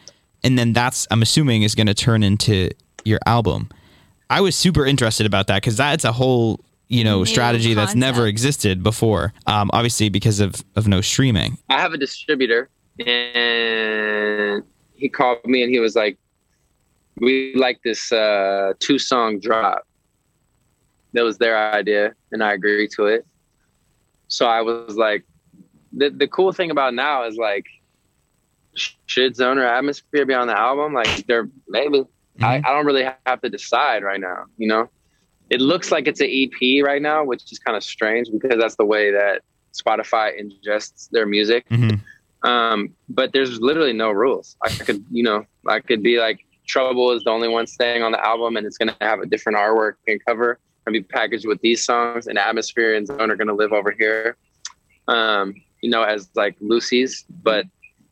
and 0.45 0.59
then 0.59 0.73
that's 0.73 1.07
I'm 1.11 1.23
assuming 1.23 1.63
is 1.63 1.75
going 1.75 1.87
to 1.87 1.95
turn 1.95 2.23
into 2.23 2.71
your 3.05 3.21
album. 3.27 3.69
I 4.29 4.41
was 4.41 4.57
super 4.57 4.85
interested 4.85 5.27
about 5.27 5.47
that 5.47 5.63
because 5.63 5.77
that's 5.77 6.05
a 6.05 6.13
whole 6.13 6.61
you 6.89 7.05
know 7.05 7.19
New 7.19 7.27
strategy 7.27 7.75
that's 7.75 7.95
never 7.95 8.27
existed 8.27 8.83
before. 8.83 9.33
Um, 9.47 9.71
obviously 9.73 10.09
because 10.09 10.41
of 10.41 10.65
of 10.75 10.89
no 10.89 11.01
streaming. 11.01 11.59
I 11.69 11.81
have 11.81 11.93
a 11.93 11.99
distributor, 11.99 12.69
and 12.99 14.63
he 14.95 15.09
called 15.09 15.45
me 15.45 15.63
and 15.63 15.71
he 15.71 15.79
was 15.79 15.95
like, 15.95 16.19
"We 17.17 17.55
like 17.55 17.81
this 17.83 18.13
uh, 18.13 18.73
two 18.79 18.99
song 18.99 19.41
drop." 19.41 19.87
That 21.13 21.23
was 21.23 21.39
their 21.39 21.57
idea, 21.73 22.15
and 22.33 22.43
I 22.43 22.53
agreed 22.53 22.91
to 22.97 23.07
it. 23.07 23.27
So 24.29 24.47
I 24.47 24.61
was 24.63 24.97
like, 24.97 25.25
the 25.93 26.11
the 26.11 26.29
cool 26.29 26.53
thing 26.53 26.71
about 26.71 26.95
now 26.95 27.25
is 27.25 27.37
like, 27.37 27.65
sh- 28.75 28.95
should 29.07 29.37
Zone 29.37 29.59
or 29.59 29.65
Atmosphere 29.67 30.27
be 30.27 30.35
on 30.35 30.47
the 30.47 30.59
album? 30.59 30.93
Like, 30.93 31.27
they're 31.27 31.49
maybe. 31.69 32.05
I, 32.43 32.57
I 32.57 32.73
don't 32.73 32.85
really 32.85 33.09
have 33.25 33.41
to 33.41 33.49
decide 33.49 34.03
right 34.03 34.21
now. 34.21 34.45
You 34.59 34.69
know, 34.69 34.91
it 35.49 35.61
looks 35.61 35.91
like 35.91 36.07
it's 36.07 36.21
an 36.21 36.29
EP 36.31 36.85
right 36.85 37.01
now, 37.01 37.25
which 37.25 37.51
is 37.51 37.59
kind 37.59 37.77
of 37.77 37.83
strange 37.83 38.29
because 38.31 38.59
that's 38.59 38.77
the 38.77 38.85
way 38.85 39.11
that 39.11 39.41
Spotify 39.73 40.33
ingests 40.39 41.09
their 41.11 41.25
music. 41.25 41.67
Mhm. 41.71 42.01
Um, 42.43 42.95
but 43.09 43.33
there's 43.33 43.59
literally 43.61 43.95
no 43.95 44.11
rules. 44.11 44.57
I 44.63 44.69
could, 44.69 45.05
you 45.11 45.23
know, 45.23 45.47
I 45.67 45.81
could 45.81 46.03
be 46.03 46.19
like, 46.19 46.45
Trouble 46.67 47.13
is 47.13 47.23
the 47.25 47.31
only 47.31 47.49
one 47.49 47.67
staying 47.67 48.03
on 48.03 48.13
the 48.13 48.25
album, 48.25 48.57
and 48.57 48.67
it's 48.67 48.77
going 48.79 48.89
to 48.89 48.97
have 49.01 49.21
a 49.21 49.27
different 49.27 49.57
artwork 49.59 49.95
and 50.07 50.25
cover, 50.25 50.59
and 50.87 50.93
be 50.93 51.03
packaged 51.03 51.47
with 51.47 51.61
these 51.61 51.85
songs. 51.85 52.27
And 52.27 52.39
Atmosphere 52.39 52.95
and 52.95 53.07
Zone 53.07 53.31
are 53.31 53.37
going 53.37 53.49
to 53.49 53.55
live 53.55 53.73
over 53.73 53.91
here, 53.91 54.37
um, 55.09 55.55
you 55.83 55.91
know, 55.91 56.03
as 56.03 56.29
like 56.35 56.57
Lucy's. 56.61 57.25
But 57.43 57.67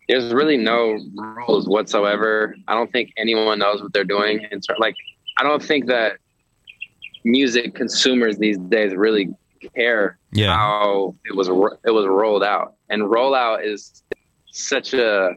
there's 0.09 0.33
really 0.33 0.57
no 0.57 0.99
rules 1.15 1.69
whatsoever. 1.69 2.57
I 2.69 2.75
don't 2.75 2.93
think 2.93 3.13
anyone 3.17 3.59
knows 3.59 3.83
what 3.83 3.93
they're 3.93 4.05
doing. 4.05 4.47
And 4.51 4.63
like, 4.79 4.97
I 5.39 5.43
don't 5.43 5.63
think 5.63 5.87
that 5.87 6.19
music 7.25 7.75
consumers 7.75 8.37
these 8.39 8.59
days 8.59 8.95
really 8.95 9.31
care 9.75 10.19
Yeah. 10.33 10.55
how 10.55 11.15
it 11.25 11.35
was 11.35 11.49
it 11.49 11.91
was 11.91 12.07
rolled 12.07 12.45
out. 12.45 12.75
And 12.91 13.05
rollout 13.05 13.65
is 13.65 14.03
such 14.53 14.93
a 14.93 15.31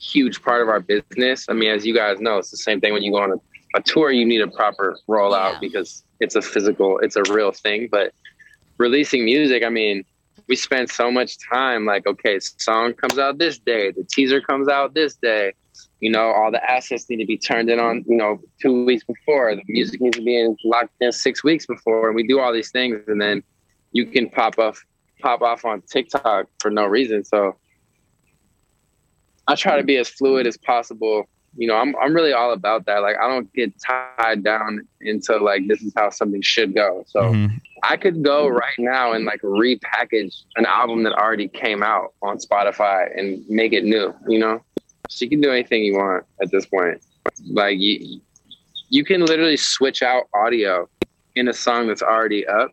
huge 0.00 0.42
part 0.42 0.62
of 0.62 0.68
our 0.68 0.80
business. 0.80 1.46
I 1.48 1.52
mean, 1.52 1.70
as 1.70 1.84
you 1.86 1.94
guys 1.94 2.20
know, 2.20 2.38
it's 2.38 2.50
the 2.50 2.56
same 2.56 2.80
thing 2.80 2.92
when 2.92 3.02
you 3.02 3.12
go 3.12 3.18
on 3.22 3.32
a, 3.32 3.78
a 3.78 3.82
tour. 3.82 4.10
You 4.10 4.24
need 4.24 4.40
a 4.40 4.48
proper 4.48 4.98
rollout 5.08 5.52
Yeah. 5.54 5.58
because 5.60 6.02
it's 6.20 6.36
a 6.36 6.42
physical, 6.42 6.98
it's 6.98 7.16
a 7.16 7.22
real 7.32 7.52
thing. 7.52 7.88
But 7.90 8.12
releasing 8.78 9.24
music, 9.24 9.62
I 9.62 9.68
mean, 9.68 10.04
we 10.48 10.56
spend 10.56 10.90
so 10.90 11.10
much 11.10 11.36
time 11.48 11.84
like, 11.84 12.06
okay, 12.06 12.40
song 12.40 12.94
comes 12.94 13.18
out 13.18 13.38
this 13.38 13.58
day, 13.58 13.92
the 13.92 14.04
teaser 14.04 14.40
comes 14.40 14.68
out 14.68 14.94
this 14.94 15.14
day. 15.14 15.52
You 16.00 16.10
know, 16.10 16.30
all 16.32 16.50
the 16.50 16.62
assets 16.70 17.08
need 17.08 17.18
to 17.18 17.26
be 17.26 17.36
turned 17.38 17.70
in 17.70 17.78
on, 17.78 18.04
you 18.08 18.16
know, 18.16 18.40
two 18.60 18.84
weeks 18.84 19.04
before. 19.04 19.54
The 19.54 19.62
music 19.68 20.00
needs 20.00 20.16
to 20.16 20.22
be 20.24 20.38
in, 20.38 20.56
locked 20.64 20.94
in 21.00 21.12
six 21.12 21.44
weeks 21.44 21.66
before. 21.66 22.08
And 22.08 22.16
we 22.16 22.26
do 22.26 22.40
all 22.40 22.52
these 22.52 22.70
things, 22.70 23.00
and 23.06 23.20
then 23.20 23.42
you 23.92 24.06
can 24.06 24.28
pop 24.30 24.58
off, 24.58 24.82
pop 25.20 25.42
off 25.42 25.64
on 25.64 25.82
TikTok 25.82 26.46
for 26.58 26.70
no 26.70 26.86
reason. 26.86 27.22
So 27.24 27.56
I 29.50 29.54
try 29.56 29.76
to 29.76 29.82
be 29.82 29.96
as 29.96 30.08
fluid 30.08 30.46
as 30.46 30.56
possible. 30.56 31.28
You 31.56 31.66
know, 31.66 31.74
I'm 31.74 31.96
I'm 32.00 32.14
really 32.14 32.32
all 32.32 32.52
about 32.52 32.86
that. 32.86 32.98
Like 32.98 33.16
I 33.20 33.26
don't 33.26 33.52
get 33.52 33.72
tied 33.80 34.44
down 34.44 34.86
into 35.00 35.36
like 35.38 35.66
this 35.66 35.82
is 35.82 35.92
how 35.96 36.10
something 36.10 36.40
should 36.42 36.74
go. 36.74 37.02
So 37.08 37.20
Mhm. 37.20 37.60
I 37.82 37.96
could 37.96 38.22
go 38.22 38.46
right 38.46 38.78
now 38.78 39.12
and 39.12 39.24
like 39.24 39.40
repackage 39.42 40.42
an 40.56 40.66
album 40.66 41.02
that 41.02 41.12
already 41.14 41.48
came 41.48 41.82
out 41.82 42.14
on 42.22 42.38
Spotify 42.38 43.10
and 43.18 43.44
make 43.48 43.72
it 43.72 43.84
new, 43.84 44.14
you 44.28 44.38
know? 44.38 44.62
So 45.08 45.24
you 45.24 45.30
can 45.30 45.40
do 45.40 45.50
anything 45.50 45.82
you 45.82 45.94
want 45.94 46.24
at 46.40 46.50
this 46.52 46.66
point. 46.66 47.02
Like 47.48 47.80
you 47.80 48.20
you 48.90 49.04
can 49.04 49.24
literally 49.24 49.56
switch 49.56 50.02
out 50.02 50.24
audio 50.34 50.88
in 51.34 51.48
a 51.48 51.52
song 51.52 51.88
that's 51.88 52.02
already 52.02 52.46
up 52.46 52.72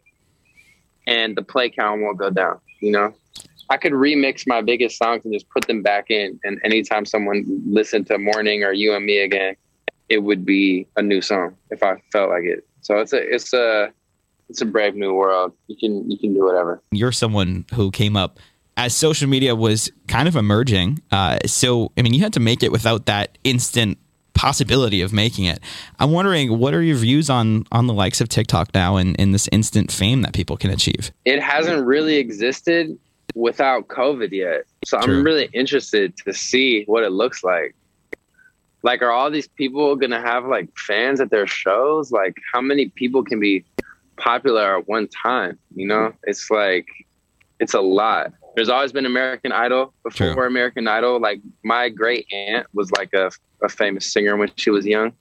and 1.07 1.35
the 1.35 1.41
play 1.41 1.69
count 1.69 2.01
won't 2.01 2.17
go 2.17 2.29
down, 2.29 2.59
you 2.79 2.91
know? 2.91 3.13
I 3.69 3.77
could 3.77 3.93
remix 3.93 4.43
my 4.47 4.61
biggest 4.61 4.97
songs 4.97 5.21
and 5.25 5.33
just 5.33 5.49
put 5.49 5.67
them 5.67 5.81
back 5.81 6.09
in 6.09 6.39
and 6.43 6.59
anytime 6.63 7.05
someone 7.05 7.45
listened 7.67 8.07
to 8.07 8.17
Morning 8.17 8.63
or 8.63 8.71
You 8.71 8.93
and 8.95 9.05
Me 9.05 9.19
again, 9.19 9.55
it 10.09 10.23
would 10.23 10.45
be 10.45 10.87
a 10.95 11.01
new 11.01 11.21
song 11.21 11.55
if 11.69 11.83
I 11.83 12.01
felt 12.11 12.29
like 12.29 12.43
it. 12.43 12.65
So 12.81 12.99
it's 12.99 13.13
a 13.13 13.17
it's 13.17 13.53
a 13.53 13.91
it's 14.49 14.61
a 14.61 14.65
brave 14.65 14.95
new 14.95 15.13
world. 15.13 15.53
You 15.67 15.75
can 15.77 16.09
you 16.09 16.17
can 16.17 16.33
do 16.33 16.43
whatever. 16.45 16.81
You're 16.91 17.11
someone 17.11 17.65
who 17.73 17.91
came 17.91 18.15
up 18.15 18.39
as 18.77 18.95
social 18.95 19.27
media 19.27 19.55
was 19.55 19.91
kind 20.07 20.27
of 20.27 20.35
emerging. 20.35 21.01
Uh, 21.11 21.39
so 21.45 21.91
I 21.97 22.01
mean, 22.01 22.13
you 22.13 22.21
had 22.21 22.33
to 22.33 22.39
make 22.39 22.63
it 22.63 22.71
without 22.71 23.07
that 23.07 23.37
instant 23.43 23.97
possibility 24.33 25.01
of 25.01 25.11
making 25.11 25.45
it. 25.45 25.59
I'm 25.99 26.11
wondering, 26.11 26.59
what 26.59 26.73
are 26.73 26.81
your 26.81 26.95
views 26.95 27.29
on 27.29 27.65
on 27.71 27.87
the 27.87 27.93
likes 27.93 28.21
of 28.21 28.29
TikTok 28.29 28.73
now 28.73 28.95
and 28.95 29.15
in 29.17 29.31
this 29.31 29.49
instant 29.51 29.91
fame 29.91 30.21
that 30.21 30.33
people 30.33 30.55
can 30.55 30.69
achieve? 30.69 31.11
It 31.25 31.41
hasn't 31.41 31.85
really 31.85 32.15
existed 32.15 32.97
without 33.35 33.87
COVID 33.87 34.31
yet. 34.31 34.63
So 34.85 34.99
True. 34.99 35.17
I'm 35.17 35.23
really 35.23 35.49
interested 35.53 36.15
to 36.25 36.33
see 36.33 36.83
what 36.85 37.03
it 37.03 37.11
looks 37.11 37.43
like. 37.43 37.75
Like, 38.83 39.01
are 39.01 39.11
all 39.11 39.29
these 39.29 39.47
people 39.47 39.95
gonna 39.95 40.21
have 40.21 40.45
like 40.45 40.69
fans 40.77 41.19
at 41.19 41.29
their 41.29 41.47
shows? 41.47 42.11
Like, 42.11 42.37
how 42.53 42.61
many 42.61 42.89
people 42.89 43.23
can 43.23 43.39
be 43.39 43.65
popular 44.17 44.77
at 44.77 44.87
one 44.87 45.07
time? 45.07 45.57
You 45.75 45.87
know, 45.87 46.13
it's 46.23 46.49
like 46.49 46.87
it's 47.59 47.73
a 47.73 47.81
lot. 47.81 48.33
There's 48.55 48.69
always 48.69 48.91
been 48.91 49.05
American 49.05 49.51
Idol 49.51 49.93
before 50.03 50.33
True. 50.33 50.45
American 50.45 50.87
Idol. 50.87 51.19
Like 51.19 51.41
my 51.63 51.89
great 51.89 52.27
aunt 52.31 52.67
was 52.73 52.91
like 52.91 53.13
a, 53.13 53.31
a 53.63 53.69
famous 53.69 54.11
singer 54.11 54.35
when 54.37 54.51
she 54.55 54.69
was 54.69 54.85
young, 54.85 55.11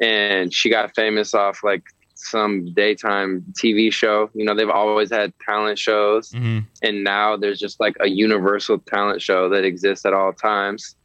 and 0.00 0.52
she 0.52 0.70
got 0.70 0.94
famous 0.94 1.34
off 1.34 1.62
like 1.62 1.82
some 2.18 2.72
daytime 2.74 3.44
TV 3.52 3.92
show. 3.92 4.30
You 4.34 4.44
know, 4.44 4.54
they've 4.54 4.68
always 4.70 5.10
had 5.10 5.32
talent 5.44 5.78
shows, 5.78 6.30
Mm-hmm. 6.32 6.58
and 6.82 7.04
now 7.04 7.36
there's 7.36 7.58
just 7.58 7.78
like 7.80 7.96
a 8.00 8.08
universal 8.08 8.78
talent 8.78 9.22
show 9.22 9.48
that 9.50 9.64
exists 9.64 10.04
at 10.06 10.12
all 10.12 10.32
times, 10.32 10.96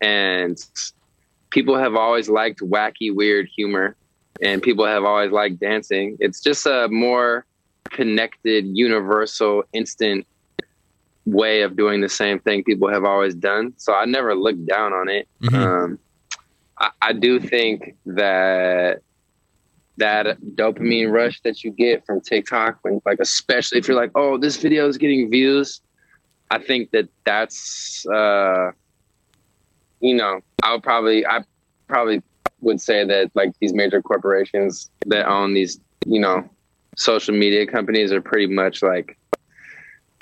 and 0.00 0.56
people 1.50 1.76
have 1.76 1.94
always 1.94 2.28
liked 2.28 2.60
wacky, 2.60 3.14
weird 3.14 3.48
humor, 3.54 3.94
and 4.40 4.62
people 4.62 4.86
have 4.86 5.04
always 5.04 5.30
liked 5.32 5.60
dancing. 5.60 6.16
It's 6.20 6.40
just 6.40 6.66
a 6.66 6.88
more 6.88 7.44
connected, 7.90 8.64
universal, 8.66 9.64
instant 9.72 10.26
way 11.26 11.62
of 11.62 11.76
doing 11.76 12.00
the 12.00 12.08
same 12.08 12.38
thing 12.40 12.64
people 12.64 12.88
have 12.88 13.04
always 13.04 13.34
done. 13.34 13.72
So 13.76 13.94
I 13.94 14.06
never 14.06 14.34
looked 14.34 14.66
down 14.66 14.92
on 14.92 15.08
it. 15.08 15.28
Mhm. 15.42 15.54
Um, 15.54 15.98
I, 16.78 16.90
I 17.02 17.12
do 17.12 17.38
think 17.38 17.94
that 18.06 19.02
that 19.98 20.40
dopamine 20.54 21.12
rush 21.12 21.40
that 21.42 21.62
you 21.62 21.70
get 21.70 22.04
from 22.06 22.20
TikTok, 22.20 22.78
when 22.82 23.00
like 23.04 23.18
especially 23.20 23.78
if 23.78 23.88
you're 23.88 23.96
like, 23.96 24.10
oh, 24.14 24.38
this 24.38 24.56
video 24.56 24.88
is 24.88 24.96
getting 24.96 25.30
views, 25.30 25.80
I 26.50 26.58
think 26.58 26.90
that 26.90 27.08
that's 27.24 28.06
uh, 28.06 28.72
you 30.00 30.14
know, 30.14 30.40
I 30.62 30.72
would 30.72 30.82
probably 30.82 31.26
I 31.26 31.44
probably 31.88 32.22
would 32.60 32.80
say 32.80 33.04
that 33.04 33.30
like 33.34 33.52
these 33.60 33.72
major 33.72 34.00
corporations 34.00 34.90
that 35.06 35.26
own 35.26 35.54
these, 35.54 35.80
you 36.06 36.20
know, 36.20 36.48
social 36.96 37.34
media 37.34 37.66
companies 37.66 38.12
are 38.12 38.20
pretty 38.20 38.46
much 38.46 38.82
like 38.82 39.18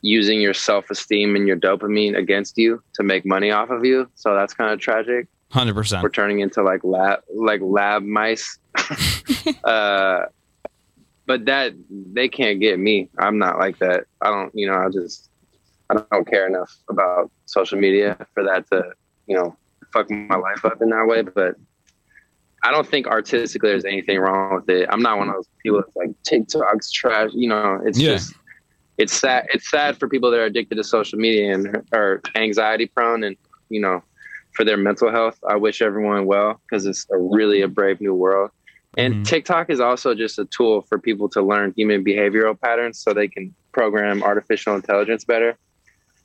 using 0.02 0.40
your 0.40 0.54
self-esteem 0.54 1.36
and 1.36 1.46
your 1.46 1.58
dopamine 1.58 2.16
against 2.16 2.56
you 2.56 2.82
to 2.94 3.02
make 3.02 3.26
money 3.26 3.50
off 3.50 3.68
of 3.68 3.84
you. 3.84 4.08
So 4.14 4.34
that's 4.34 4.54
kind 4.54 4.72
of 4.72 4.80
tragic. 4.80 5.28
Hundred 5.50 5.74
percent. 5.74 6.02
We're 6.02 6.10
turning 6.10 6.40
into 6.40 6.62
like 6.62 6.82
lab 6.84 7.20
like 7.34 7.60
lab 7.60 8.02
mice. 8.02 8.58
uh 9.64 10.26
but 11.26 11.44
that 11.44 11.74
they 12.12 12.28
can't 12.28 12.58
get 12.58 12.78
me. 12.80 13.08
I'm 13.18 13.38
not 13.38 13.56
like 13.58 13.78
that. 13.78 14.04
I 14.20 14.30
don't, 14.30 14.52
you 14.52 14.66
know, 14.66 14.74
I 14.74 14.88
just 14.88 15.30
I 15.88 16.02
don't 16.10 16.26
care 16.26 16.46
enough 16.46 16.74
about 16.88 17.30
social 17.46 17.78
media 17.78 18.16
for 18.34 18.42
that 18.42 18.68
to, 18.70 18.82
you 19.28 19.36
know, 19.36 19.56
fuck 19.92 20.10
my 20.10 20.34
life 20.36 20.64
up 20.64 20.82
in 20.82 20.88
that 20.90 21.06
way. 21.06 21.22
But 21.22 21.54
I 22.64 22.72
don't 22.72 22.86
think 22.86 23.06
artistically 23.06 23.70
there's 23.70 23.84
anything 23.84 24.18
wrong 24.18 24.56
with 24.56 24.68
it. 24.68 24.88
I'm 24.90 25.02
not 25.02 25.18
one 25.18 25.28
of 25.28 25.34
those 25.36 25.48
people 25.62 25.80
that's 25.80 25.94
like 25.94 26.10
TikTok's 26.24 26.90
trash. 26.90 27.30
You 27.32 27.48
know, 27.48 27.80
it's 27.84 27.98
Yeah. 27.98 28.12
just 28.14 28.34
it's 28.98 29.12
sad. 29.12 29.46
It's 29.54 29.70
sad 29.70 29.98
for 29.98 30.08
people 30.08 30.30
that 30.32 30.40
are 30.40 30.44
addicted 30.44 30.74
to 30.76 30.84
social 30.84 31.18
media 31.18 31.54
and 31.54 31.86
are 31.92 32.20
anxiety 32.34 32.86
prone, 32.86 33.22
and 33.22 33.36
you 33.68 33.80
know, 33.80 34.02
for 34.54 34.64
their 34.64 34.76
mental 34.76 35.10
health. 35.12 35.38
I 35.48 35.56
wish 35.56 35.80
everyone 35.80 36.26
well 36.26 36.60
because 36.68 36.86
it's 36.86 37.06
a 37.10 37.16
really 37.18 37.62
a 37.62 37.68
brave 37.68 38.00
new 38.00 38.14
world. 38.14 38.50
And 38.96 39.14
Mhm. 39.14 39.24
TikTok 39.24 39.70
is 39.70 39.80
also 39.80 40.14
just 40.14 40.38
a 40.38 40.44
tool 40.46 40.82
for 40.82 40.98
people 40.98 41.28
to 41.30 41.42
learn 41.42 41.72
human 41.76 42.04
behavioral 42.04 42.60
patterns 42.60 42.98
so 42.98 43.12
they 43.12 43.28
can 43.28 43.54
program 43.72 44.22
artificial 44.22 44.74
intelligence 44.74 45.24
better. 45.24 45.56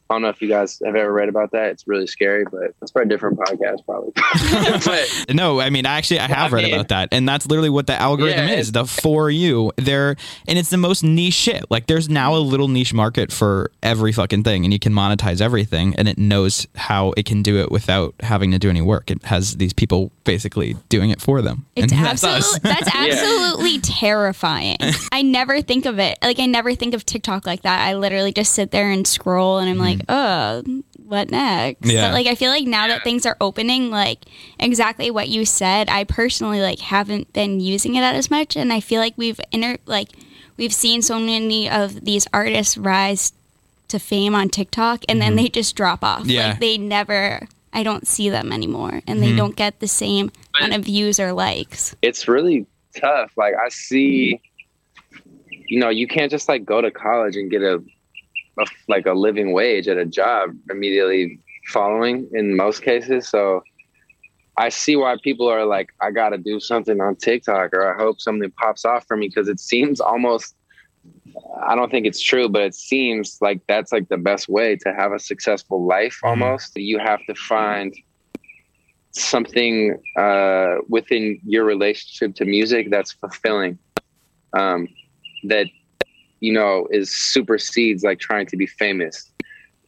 I 0.10 0.14
don't 0.14 0.22
know 0.22 0.30
if 0.30 0.40
you 0.42 0.48
guys 0.48 0.80
have 0.86 0.96
ever 0.96 1.12
read 1.12 1.30
about 1.30 1.52
that. 1.52 1.72
It's 1.72 1.88
really 1.88 2.06
scary, 2.06 2.46
but 2.46 2.76
it's 2.82 2.92
for 2.92 3.02
a 3.02 3.08
different 3.08 3.40
podcast, 3.40 3.84
probably. 3.86 4.12
but 4.86 5.34
No, 5.36 5.60
I 5.60 5.70
mean, 5.72 5.86
actually, 5.88 6.20
I 6.20 6.28
have 6.28 6.54
I 6.54 6.56
read 6.58 6.64
mean- 6.66 6.74
about 6.76 6.90
that, 6.90 7.10
and 7.12 7.28
that's 7.28 7.48
literally 7.48 7.70
what 7.72 7.88
the 7.88 8.00
algorithm 8.00 8.48
Yeah, 8.48 8.54
is. 8.56 8.72
The 8.72 8.86
for 8.86 9.32
you, 9.32 9.72
there, 9.78 10.16
and 10.48 10.60
it's 10.60 10.70
the 10.70 10.78
most 10.78 11.04
niche 11.04 11.34
shit. 11.34 11.66
Like, 11.72 11.88
there's 11.88 12.08
now 12.08 12.36
a 12.36 12.38
little 12.38 12.68
niche 12.68 12.94
market 12.94 13.32
for 13.32 13.72
every 13.82 14.12
fucking 14.12 14.44
thing, 14.44 14.64
and 14.64 14.72
you 14.72 14.80
can 14.80 14.94
monetize 14.94 15.42
everything, 15.42 15.96
and 15.96 16.08
it 16.08 16.18
knows 16.20 16.68
how 16.76 17.14
it 17.18 17.26
can 17.26 17.42
do 17.42 17.58
it 17.60 17.72
without 17.72 18.14
having 18.20 18.52
to 18.52 18.60
do 18.60 18.70
any 18.70 18.82
work. 18.82 19.10
It 19.10 19.24
has 19.26 19.58
these 19.58 19.74
people 19.74 20.12
basically 20.24 20.76
doing 20.90 21.10
it 21.10 21.20
for 21.22 21.42
them. 21.42 21.66
It's 21.76 21.92
And 21.92 22.06
that's 22.06 22.24
us. 22.24 22.56
absolutely 22.60 22.70
that's 22.72 22.96
absolutely 22.96 23.80
terrifying. 23.80 24.78
I 25.12 25.22
never 25.24 25.62
think 25.62 25.86
of 25.86 26.00
it 26.00 26.18
like 26.22 26.40
I 26.40 26.46
never 26.46 26.76
think 26.76 26.94
of 26.94 27.06
TikTok 27.06 27.46
like 27.46 27.62
that. 27.64 27.88
I 27.88 27.94
literally 27.96 28.32
just 28.32 28.54
sit 28.54 28.72
there 28.72 28.90
and 28.92 29.08
scroll, 29.08 29.58
and 29.60 29.70
I'm 29.70 29.78
like, 29.78 29.95
oh, 30.10 30.64
what 30.98 31.30
next? 31.32 31.82
Mm-hmm. 31.82 31.90
Yeah. 31.92 32.08
But, 32.10 32.14
like 32.14 32.28
I 32.28 32.36
feel 32.36 32.50
like 32.50 32.66
now 32.66 32.88
that 32.88 33.04
things 33.04 33.25
are 33.25 33.38
opening, 33.40 33.90
like 33.90 34.25
exactly 34.60 35.12
what 35.12 35.30
you 35.30 35.46
said. 35.46 35.90
I 35.90 36.04
personally 36.04 36.62
like 36.62 36.80
haven't 36.80 37.32
been 37.34 37.60
using 37.60 37.96
it 37.96 38.02
as 38.02 38.32
much, 38.32 38.56
and 38.56 38.74
I 38.74 38.80
feel 38.80 39.00
like 39.00 39.14
we've 39.18 39.40
inter 39.52 39.78
like 39.86 40.10
we've 40.58 40.74
seen 40.74 41.02
so 41.02 41.20
many 41.20 41.70
of 41.70 42.06
these 42.06 42.28
artists 42.34 42.78
rise 42.78 43.34
to 43.90 44.00
fame 44.00 44.34
on 44.34 44.50
TikTok, 44.50 45.04
and 45.08 45.22
then 45.22 45.36
they 45.36 45.48
just 45.50 45.75
drop 45.75 46.04
off. 46.04 46.22
Mm-hmm. 46.22 46.30
Yeah. 46.30 46.42
Mm-hmm. 46.42 46.50
Like 46.52 46.60
they 46.60 46.78
never. 46.78 47.48
I 47.74 47.84
don't 47.84 48.08
see 48.08 48.30
them 48.30 48.54
anymore, 48.54 49.02
and 49.06 49.22
they 49.22 49.36
don't 49.36 49.54
get 49.56 49.82
the 49.82 49.88
same 49.90 50.32
amount 50.58 50.74
of 50.74 50.86
views 50.86 51.20
or 51.20 51.34
likes. 51.34 51.94
it's 52.02 52.25
really 52.25 52.66
tough. 52.96 53.34
Like 53.36 53.54
I 53.62 53.68
see, 53.68 54.40
you 55.68 55.80
know, 55.82 55.90
you 55.90 56.08
can't 56.08 56.32
just 56.32 56.48
like 56.48 56.64
go 56.64 56.80
to 56.80 56.90
college 56.90 57.36
and 57.36 57.52
get 57.52 57.62
a, 57.62 57.84
a 58.60 58.66
like 58.88 59.06
a 59.06 59.14
living 59.14 59.54
wage 59.54 59.88
at 59.88 59.98
a 59.98 60.06
job 60.06 60.50
immediately 60.70 61.40
following 61.68 62.30
in 62.34 62.56
most 62.56 62.82
cases. 62.84 63.28
So 63.28 63.64
I 64.58 64.70
see 64.70 64.96
why 64.96 65.18
people 65.22 65.48
are 65.50 65.66
like, 65.66 65.90
I 66.02 66.12
got 66.12 66.30
to 66.30 66.38
do 66.38 66.60
something 66.60 67.02
on 67.02 67.16
TikTok 67.18 67.74
or 67.74 67.94
I 67.94 68.02
hope 68.02 68.22
something 68.22 68.52
pops 68.52 68.86
off 68.86 69.06
for 69.08 69.18
me 69.18 69.28
because 69.28 69.50
it 69.50 69.60
seems 69.60 70.00
almost. 70.00 70.56
I 71.68 71.76
don't 71.76 71.92
think 71.92 72.08
it's 72.08 72.22
true, 72.22 72.50
but 72.50 72.64
it 72.64 72.74
seems 72.74 73.38
like 73.40 73.62
that's 73.68 73.92
like 73.92 74.10
the 74.10 74.18
best 74.18 74.50
way 74.50 74.76
to 74.78 74.94
have 74.94 75.12
a 75.12 75.20
successful 75.20 75.86
life 75.86 76.20
almost. 76.24 76.76
You 76.76 76.98
have 76.98 77.24
to 77.28 77.36
find 77.36 77.94
something 79.12 79.98
uh, 80.18 80.76
within 80.90 81.40
your 81.46 81.64
relationship 81.64 82.36
to 82.36 82.46
music 82.46 82.90
that's 82.90 83.12
fulfilling 83.12 83.78
um, 84.58 84.88
that 85.44 85.68
you 86.39 86.54
know 86.54 86.88
is 86.92 87.13
supersedes 87.15 88.04
like 88.04 88.20
trying 88.20 88.46
to 88.46 88.58
be 88.58 88.68
famous 88.68 89.32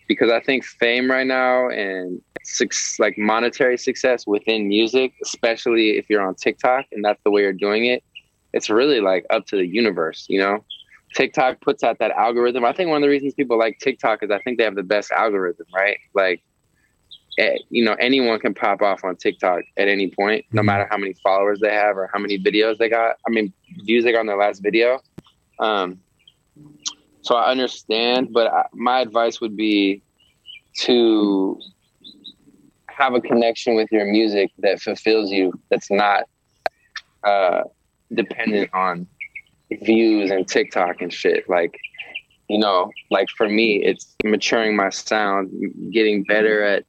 because 0.07 0.31
i 0.31 0.39
think 0.39 0.63
fame 0.63 1.09
right 1.09 1.27
now 1.27 1.69
and 1.69 2.21
suc 2.43 2.71
like 2.99 3.17
monetary 3.17 3.77
success 3.77 4.25
within 4.25 4.67
music 4.67 5.13
especially 5.23 5.97
if 5.97 6.09
you're 6.09 6.25
on 6.25 6.35
tiktok 6.35 6.85
and 6.91 7.03
that's 7.03 7.21
the 7.23 7.31
way 7.31 7.41
you're 7.41 7.53
doing 7.53 7.85
it 7.85 8.03
it's 8.53 8.69
really 8.69 9.01
like 9.01 9.25
up 9.29 9.45
to 9.45 9.55
the 9.55 9.67
universe 9.67 10.25
you 10.29 10.39
know 10.39 10.63
tiktok 11.15 11.59
puts 11.61 11.83
out 11.83 11.99
that 11.99 12.11
algorithm 12.11 12.63
i 12.65 12.71
think 12.71 12.89
one 12.89 12.97
of 12.97 13.01
the 13.01 13.09
reasons 13.09 13.33
people 13.33 13.57
like 13.57 13.77
tiktok 13.79 14.23
is 14.23 14.31
i 14.31 14.39
think 14.39 14.57
they 14.57 14.63
have 14.63 14.75
the 14.75 14.83
best 14.83 15.11
algorithm 15.11 15.65
right 15.73 15.97
like 16.13 16.41
you 17.69 17.83
know 17.83 17.95
anyone 17.99 18.39
can 18.39 18.53
pop 18.53 18.81
off 18.81 19.03
on 19.03 19.15
TikTok 19.15 19.61
at 19.77 19.87
any 19.87 20.09
point, 20.09 20.45
no 20.51 20.63
matter 20.63 20.87
how 20.89 20.97
many 20.97 21.13
followers 21.23 21.59
they 21.59 21.71
have 21.71 21.97
or 21.97 22.09
how 22.11 22.19
many 22.19 22.39
videos 22.39 22.77
they 22.77 22.89
got. 22.89 23.17
I 23.27 23.29
mean, 23.29 23.53
views 23.83 24.03
they 24.03 24.11
got 24.11 24.21
on 24.21 24.25
their 24.25 24.37
last 24.37 24.63
video. 24.63 24.99
Um, 25.59 25.99
so 27.27 27.35
I 27.35 27.51
understand, 27.51 28.29
but 28.31 28.47
I, 28.47 28.63
my 28.73 29.01
advice 29.01 29.41
would 29.41 29.57
be 29.57 30.01
to 30.83 31.59
have 32.87 33.13
a 33.15 33.19
connection 33.19 33.75
with 33.75 33.89
your 33.91 34.05
music 34.05 34.49
that 34.59 34.79
fulfills 34.79 35.29
you. 35.29 35.51
That's 35.69 35.91
not 35.91 36.23
uh, 37.25 37.63
dependent 38.13 38.73
on 38.73 39.07
views 39.81 40.31
and 40.31 40.47
TikTok 40.47 41.01
and 41.01 41.11
shit. 41.11 41.49
Like, 41.49 41.77
you 42.49 42.59
know, 42.59 42.89
like 43.11 43.27
for 43.35 43.49
me, 43.49 43.83
it's 43.83 44.15
maturing 44.23 44.77
my 44.77 44.89
sound, 44.89 45.51
getting 45.91 46.23
better 46.23 46.63
at 46.63 46.85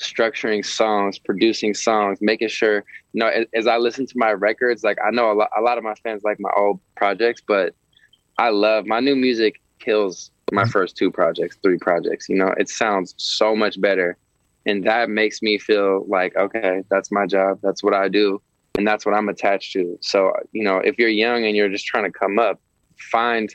structuring 0.00 0.64
songs, 0.64 1.18
producing 1.18 1.74
songs, 1.74 2.16
making 2.22 2.48
sure, 2.48 2.76
you 3.12 3.20
know, 3.20 3.28
as, 3.28 3.44
as 3.54 3.66
I 3.66 3.76
listen 3.76 4.06
to 4.06 4.14
my 4.16 4.32
records, 4.32 4.82
like 4.82 4.96
I 5.06 5.10
know 5.10 5.30
a 5.30 5.34
lot, 5.34 5.50
a 5.54 5.60
lot 5.60 5.76
of 5.76 5.84
my 5.84 5.94
fans 6.02 6.22
like 6.24 6.38
my 6.40 6.50
old 6.56 6.80
projects, 6.96 7.42
but 7.46 7.74
I 8.38 8.48
love 8.48 8.86
my 8.86 9.00
new 9.00 9.14
music 9.14 9.60
kills 9.82 10.30
my 10.50 10.62
mm-hmm. 10.62 10.70
first 10.70 10.96
two 10.96 11.10
projects, 11.10 11.56
three 11.62 11.78
projects. 11.78 12.28
You 12.28 12.36
know, 12.36 12.54
it 12.58 12.68
sounds 12.68 13.14
so 13.18 13.54
much 13.56 13.80
better. 13.80 14.16
And 14.64 14.84
that 14.86 15.10
makes 15.10 15.42
me 15.42 15.58
feel 15.58 16.04
like, 16.06 16.36
okay, 16.36 16.82
that's 16.88 17.10
my 17.10 17.26
job. 17.26 17.58
That's 17.62 17.82
what 17.82 17.94
I 17.94 18.08
do. 18.08 18.40
And 18.76 18.86
that's 18.86 19.04
what 19.04 19.14
I'm 19.14 19.28
attached 19.28 19.72
to. 19.72 19.98
So, 20.00 20.32
you 20.52 20.64
know, 20.64 20.78
if 20.78 20.98
you're 20.98 21.08
young 21.08 21.44
and 21.44 21.56
you're 21.56 21.68
just 21.68 21.86
trying 21.86 22.04
to 22.04 22.18
come 22.18 22.38
up, 22.38 22.60
find 23.10 23.52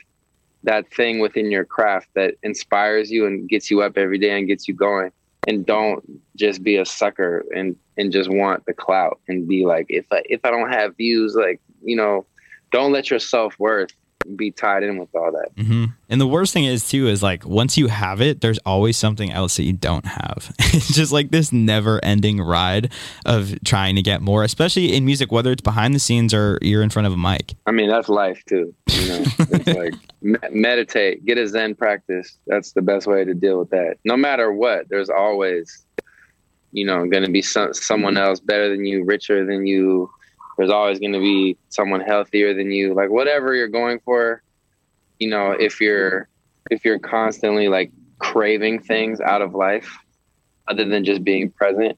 that 0.64 0.92
thing 0.92 1.18
within 1.18 1.50
your 1.50 1.64
craft 1.64 2.08
that 2.14 2.34
inspires 2.42 3.10
you 3.10 3.26
and 3.26 3.48
gets 3.48 3.70
you 3.70 3.80
up 3.80 3.96
every 3.96 4.18
day 4.18 4.36
and 4.38 4.46
gets 4.46 4.68
you 4.68 4.74
going 4.74 5.10
and 5.46 5.64
don't 5.64 6.04
just 6.36 6.62
be 6.62 6.76
a 6.76 6.84
sucker 6.84 7.44
and 7.54 7.76
and 7.96 8.12
just 8.12 8.28
want 8.28 8.64
the 8.66 8.72
clout 8.72 9.20
and 9.28 9.48
be 9.48 9.64
like 9.64 9.86
if 9.88 10.04
I 10.12 10.22
if 10.26 10.44
I 10.44 10.50
don't 10.50 10.70
have 10.70 10.96
views 10.96 11.34
like 11.34 11.60
you 11.82 11.96
know 11.96 12.26
don't 12.70 12.92
let 12.92 13.08
your 13.08 13.18
self-worth 13.18 13.92
be 14.36 14.50
tied 14.50 14.82
in 14.82 14.98
with 14.98 15.14
all 15.14 15.32
that. 15.32 15.62
Hmm 15.62 15.86
And 16.08 16.20
the 16.20 16.26
worst 16.26 16.52
thing 16.52 16.64
is 16.64 16.88
too 16.88 17.08
is 17.08 17.22
like 17.22 17.46
once 17.46 17.76
you 17.76 17.88
have 17.88 18.20
it, 18.20 18.40
there's 18.40 18.58
always 18.66 18.96
something 18.96 19.30
else 19.32 19.56
that 19.56 19.64
you 19.64 19.72
don't 19.72 20.06
have. 20.06 20.54
it's 20.58 20.94
just 20.94 21.12
like 21.12 21.30
this 21.30 21.52
never-ending 21.52 22.40
ride 22.40 22.92
of 23.26 23.54
trying 23.64 23.96
to 23.96 24.02
get 24.02 24.22
more, 24.22 24.42
especially 24.42 24.94
in 24.94 25.04
music, 25.04 25.32
whether 25.32 25.52
it's 25.52 25.62
behind 25.62 25.94
the 25.94 25.98
scenes 25.98 26.32
or 26.34 26.58
you're 26.62 26.82
in 26.82 26.90
front 26.90 27.06
of 27.06 27.12
a 27.12 27.16
mic. 27.16 27.54
I 27.66 27.72
mean 27.72 27.88
that's 27.88 28.08
life 28.08 28.42
too 28.46 28.74
you 28.98 29.08
know? 29.08 29.24
It's 29.38 29.66
like 29.78 29.94
me- 30.22 30.38
meditate 30.50 31.24
get 31.24 31.38
a 31.38 31.46
zen 31.48 31.74
practice. 31.74 32.36
That's 32.46 32.72
the 32.72 32.82
best 32.82 33.06
way 33.06 33.24
to 33.24 33.34
deal 33.34 33.58
with 33.58 33.70
that. 33.70 33.96
No 34.04 34.16
matter 34.16 34.52
what 34.52 34.88
there's 34.88 35.10
always 35.10 35.84
you 36.72 36.84
know 36.84 37.06
going 37.06 37.24
to 37.24 37.30
be 37.30 37.42
some, 37.42 37.72
someone 37.72 38.16
else 38.16 38.40
better 38.40 38.68
than 38.68 38.84
you 38.84 39.04
richer 39.04 39.44
than 39.44 39.66
you 39.66 40.10
there's 40.58 40.70
always 40.70 40.98
going 40.98 41.12
to 41.12 41.20
be 41.20 41.56
someone 41.70 42.00
healthier 42.00 42.52
than 42.52 42.70
you 42.70 42.92
like 42.92 43.08
whatever 43.08 43.54
you're 43.54 43.68
going 43.68 43.98
for 44.00 44.42
you 45.18 45.30
know 45.30 45.52
if 45.52 45.80
you're 45.80 46.28
if 46.70 46.84
you're 46.84 46.98
constantly 46.98 47.68
like 47.68 47.90
craving 48.18 48.78
things 48.80 49.20
out 49.20 49.40
of 49.40 49.54
life 49.54 49.96
other 50.66 50.84
than 50.84 51.04
just 51.04 51.24
being 51.24 51.50
present 51.50 51.96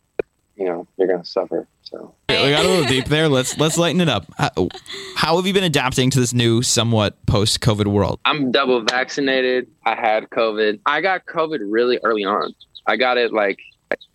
you 0.57 0.67
know 0.67 0.87
you're 0.97 1.09
going 1.09 1.21
to 1.21 1.29
suffer 1.29 1.67
so 1.91 2.15
We 2.29 2.35
got 2.35 2.65
a 2.65 2.69
little 2.69 2.85
deep 2.85 3.07
there. 3.07 3.29
Let's 3.29 3.59
let's 3.59 3.77
lighten 3.77 4.01
it 4.01 4.09
up. 4.09 4.25
How, 4.39 4.69
how 5.17 5.37
have 5.37 5.47
you 5.47 5.53
been 5.53 5.65
adapting 5.65 6.09
to 6.11 6.21
this 6.21 6.33
new, 6.33 6.63
somewhat 6.63 7.17
post-COVID 7.27 7.89
world? 7.89 8.21
I'm 8.25 8.53
double 8.53 8.81
vaccinated. 8.83 9.67
I 9.85 9.97
had 9.97 10.31
COVID. 10.31 10.79
I 10.87 11.01
got 11.01 11.27
COVID 11.27 11.59
really 11.63 11.99
early 12.05 12.25
on. 12.25 12.55
I 12.87 12.97
got 12.97 13.19
it 13.19 13.33
like 13.33 13.59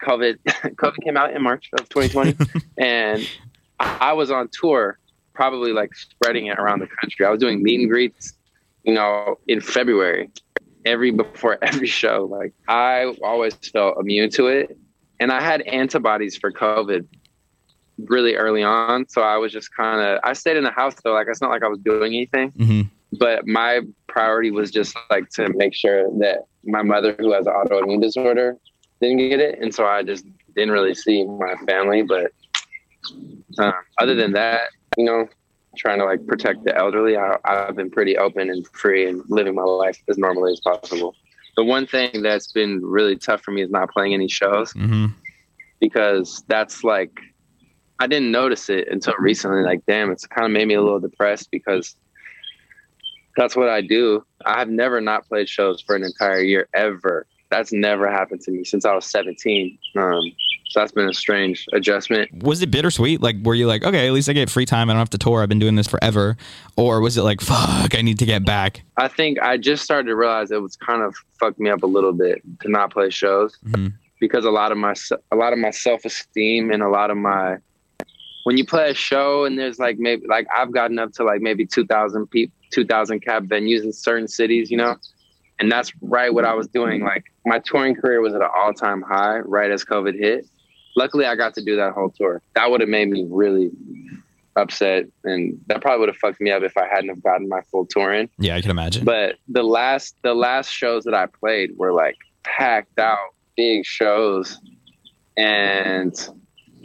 COVID. 0.02 0.38
COVID 0.48 1.04
came 1.04 1.18
out 1.18 1.34
in 1.34 1.44
March 1.44 1.70
of 1.74 1.90
2020, 1.90 2.38
and 2.78 3.28
I 3.80 4.14
was 4.14 4.32
on 4.32 4.50
tour, 4.52 5.00
probably 5.34 5.74
like 5.74 5.96
spreading 5.96 6.48
it 6.48 6.58
around 6.58 6.80
the 6.80 6.88
country. 6.88 7.26
I 7.26 7.30
was 7.30 7.40
doing 7.40 7.62
meet 7.62 7.80
and 7.80 7.90
greets, 7.90 8.34
you 8.84 8.94
know, 8.94 9.38
in 9.48 9.62
February, 9.62 10.30
every 10.86 11.12
before 11.12 11.58
every 11.62 11.88
show. 11.88 12.28
Like 12.30 12.54
I 12.68 13.14
always 13.24 13.56
felt 13.56 13.98
immune 14.00 14.30
to 14.32 14.48
it, 14.48 14.78
and 15.20 15.32
I 15.32 15.42
had 15.42 15.62
antibodies 15.62 16.38
for 16.38 16.52
COVID 16.52 17.06
really 17.98 18.36
early 18.36 18.64
on. 18.64 19.08
So 19.08 19.22
I 19.22 19.38
was 19.38 19.52
just 19.52 19.74
kind 19.76 20.02
of. 20.02 20.20
I 20.24 20.34
stayed 20.34 20.58
in 20.58 20.64
the 20.64 20.72
house 20.72 20.96
though. 21.04 21.14
Like 21.14 21.28
it's 21.30 21.42
not 21.42 21.52
like 21.52 21.64
I 21.64 21.68
was 21.68 21.80
doing 21.80 22.14
anything 22.14 22.52
hmm 22.52 22.82
but 23.18 23.48
my 23.48 23.82
priority 24.08 24.52
was 24.52 24.72
just 24.72 24.98
like 25.10 25.30
to 25.30 25.50
make 25.56 25.74
sure 25.74 26.10
that 26.20 26.46
my 26.64 26.82
mother 26.82 27.16
who 27.20 27.32
has 27.34 27.48
an 27.48 27.54
autoimmune 27.54 28.02
disorder 28.02 28.58
didn't 29.02 29.18
get 29.18 29.40
it 29.40 29.60
and 29.62 29.74
so 29.74 29.86
i 29.86 30.02
just 30.04 30.26
didn't 30.56 30.72
really 30.72 30.94
see 30.94 31.26
my 31.26 31.56
family 31.68 32.02
but 32.02 32.32
uh, 33.60 33.72
other 34.00 34.16
than 34.16 34.34
that 34.34 34.62
you 34.98 35.06
know 35.06 35.28
trying 35.78 36.00
to 36.00 36.06
like 36.06 36.26
protect 36.26 36.64
the 36.64 36.76
elderly 36.76 37.18
I, 37.18 37.38
i've 37.46 37.76
been 37.76 37.92
pretty 37.92 38.18
open 38.18 38.50
and 38.50 38.66
free 38.74 39.08
and 39.08 39.22
living 39.28 39.56
my 39.56 39.64
life 39.64 40.02
as 40.10 40.18
normally 40.18 40.54
as 40.54 40.62
possible 40.62 41.16
the 41.58 41.64
one 41.64 41.88
thing 41.88 42.22
that's 42.22 42.52
been 42.52 42.82
really 42.84 43.18
tough 43.18 43.42
for 43.42 43.52
me 43.52 43.62
is 43.62 43.70
not 43.70 43.92
playing 43.92 44.14
any 44.14 44.28
shows 44.28 44.72
hmm 44.72 45.08
because 45.80 46.44
that's 46.48 46.84
like 46.84 47.12
I 48.00 48.08
didn't 48.08 48.32
notice 48.32 48.70
it 48.70 48.88
until 48.90 49.14
recently. 49.20 49.64
Like, 49.64 49.82
damn, 49.88 50.12
it's 50.12 50.26
kind 50.26 50.46
of 50.46 50.52
made 50.52 50.68
me 50.68 50.74
a 50.74 50.82
little 50.82 51.00
depressed 51.00 51.50
because 51.52 51.96
that's 53.38 53.56
what 53.56 53.70
I 53.70 53.82
do. 53.82 54.26
I 54.46 54.60
have 54.60 54.70
never 54.70 55.00
not 55.02 55.28
played 55.28 55.50
shows 55.50 55.82
for 55.82 55.96
an 55.96 56.04
entire 56.04 56.42
year 56.42 56.68
ever. 56.74 57.26
That's 57.52 57.72
never 57.72 58.10
happened 58.12 58.42
to 58.42 58.52
me 58.52 58.64
since 58.64 58.86
I 58.86 58.94
was 58.94 59.06
17. 59.06 59.78
Um, 59.96 60.22
so 60.76 60.82
that's 60.82 60.92
been 60.92 61.08
a 61.08 61.14
strange 61.14 61.66
adjustment. 61.72 62.44
Was 62.44 62.62
it 62.62 62.70
bittersweet? 62.70 63.22
Like, 63.22 63.38
were 63.44 63.56
you 63.56 63.66
like, 63.66 63.86
okay, 63.86 64.06
at 64.08 64.12
least 64.12 64.28
I 64.28 64.34
get 64.34 64.50
free 64.50 64.66
time. 64.66 64.90
I 64.90 64.94
don't 64.94 65.00
have 65.00 65.10
to 65.12 65.18
tour. 65.18 65.42
I've 65.42 65.48
been 65.48 65.58
doing 65.58 65.76
this 65.76 65.88
forever. 65.88 66.36
Or 66.76 67.00
was 67.00 67.16
it 67.16 67.22
like, 67.22 67.40
fuck, 67.40 67.96
I 67.96 68.02
need 68.02 68.20
to 68.20 68.26
get 68.26 68.44
back? 68.46 68.82
I 68.98 69.08
think 69.08 69.40
I 69.40 69.56
just 69.56 69.86
started 69.86 70.08
to 70.10 70.18
realize 70.18 70.52
it 70.52 70.62
was 70.62 70.76
kind 70.76 71.02
of 71.02 71.16
fucked 71.40 71.62
me 71.62 71.70
up 71.70 71.84
a 71.84 71.88
little 71.88 72.12
bit 72.12 72.42
to 72.64 72.70
not 72.70 72.92
play 72.92 73.10
shows 73.10 73.58
Mhm. 73.66 73.94
because 74.20 74.44
a 74.44 74.52
lot 74.52 74.74
of 74.74 74.78
my 74.78 74.94
a 75.32 75.36
lot 75.38 75.54
of 75.54 75.60
my 75.60 75.72
self 75.72 76.04
esteem 76.04 76.72
and 76.74 76.84
a 76.84 76.90
lot 76.90 77.10
of 77.10 77.16
my 77.16 77.56
when 78.44 78.58
you 78.58 78.66
play 78.66 78.90
a 78.92 78.94
show 78.94 79.46
and 79.46 79.58
there's 79.58 79.80
like 79.80 79.98
maybe 79.98 80.28
like 80.28 80.46
I've 80.54 80.74
gotten 80.74 81.00
up 81.00 81.14
to 81.14 81.24
like 81.24 81.40
maybe 81.40 81.66
two 81.66 81.86
thousand 81.86 82.28
people, 82.28 82.54
two 82.70 82.86
thousand 82.86 83.22
cab 83.22 83.48
venues 83.48 83.84
in 83.84 83.94
certain 83.94 84.28
cities, 84.28 84.70
you 84.70 84.76
know, 84.78 84.98
and 85.60 85.72
that's 85.72 85.94
right 86.02 86.34
what 86.34 86.44
I 86.44 86.54
was 86.54 86.68
doing. 86.68 87.02
Like 87.02 87.24
my 87.46 87.60
touring 87.60 87.96
career 87.96 88.20
was 88.20 88.34
at 88.34 88.42
an 88.42 88.50
all 88.54 88.74
time 88.74 89.02
high 89.02 89.40
right 89.40 89.72
as 89.72 89.84
COVID 89.86 90.18
hit, 90.20 90.46
luckily 90.96 91.26
I 91.26 91.36
got 91.36 91.54
to 91.56 91.64
do 91.64 91.76
that 91.76 91.94
whole 91.94 92.10
tour. 92.10 92.42
That 92.56 92.72
would 92.72 92.82
have 92.82 92.90
made 92.90 93.10
me 93.10 93.26
really 93.30 93.72
upset 94.56 95.06
and 95.26 95.60
that 95.68 95.82
probably 95.82 96.00
would 96.00 96.10
have 96.10 96.18
fucked 96.18 96.40
me 96.40 96.50
up 96.50 96.64
if 96.64 96.78
I 96.78 96.88
hadn't 96.88 97.10
have 97.10 97.22
gotten 97.22 97.50
my 97.50 97.62
full 97.72 97.86
tour 97.86 98.14
in. 98.14 98.30
Yeah, 98.38 98.56
I 98.56 98.62
can 98.62 98.72
imagine. 98.72 99.04
But 99.04 99.36
the 99.48 99.64
last 99.64 100.16
the 100.24 100.34
last 100.34 100.70
shows 100.70 101.04
that 101.04 101.14
I 101.14 101.26
played 101.26 101.78
were 101.78 101.94
like 101.94 102.16
packed 102.44 102.98
out 103.00 103.18
big 103.58 103.86
shows 103.86 104.60
and 105.38 106.16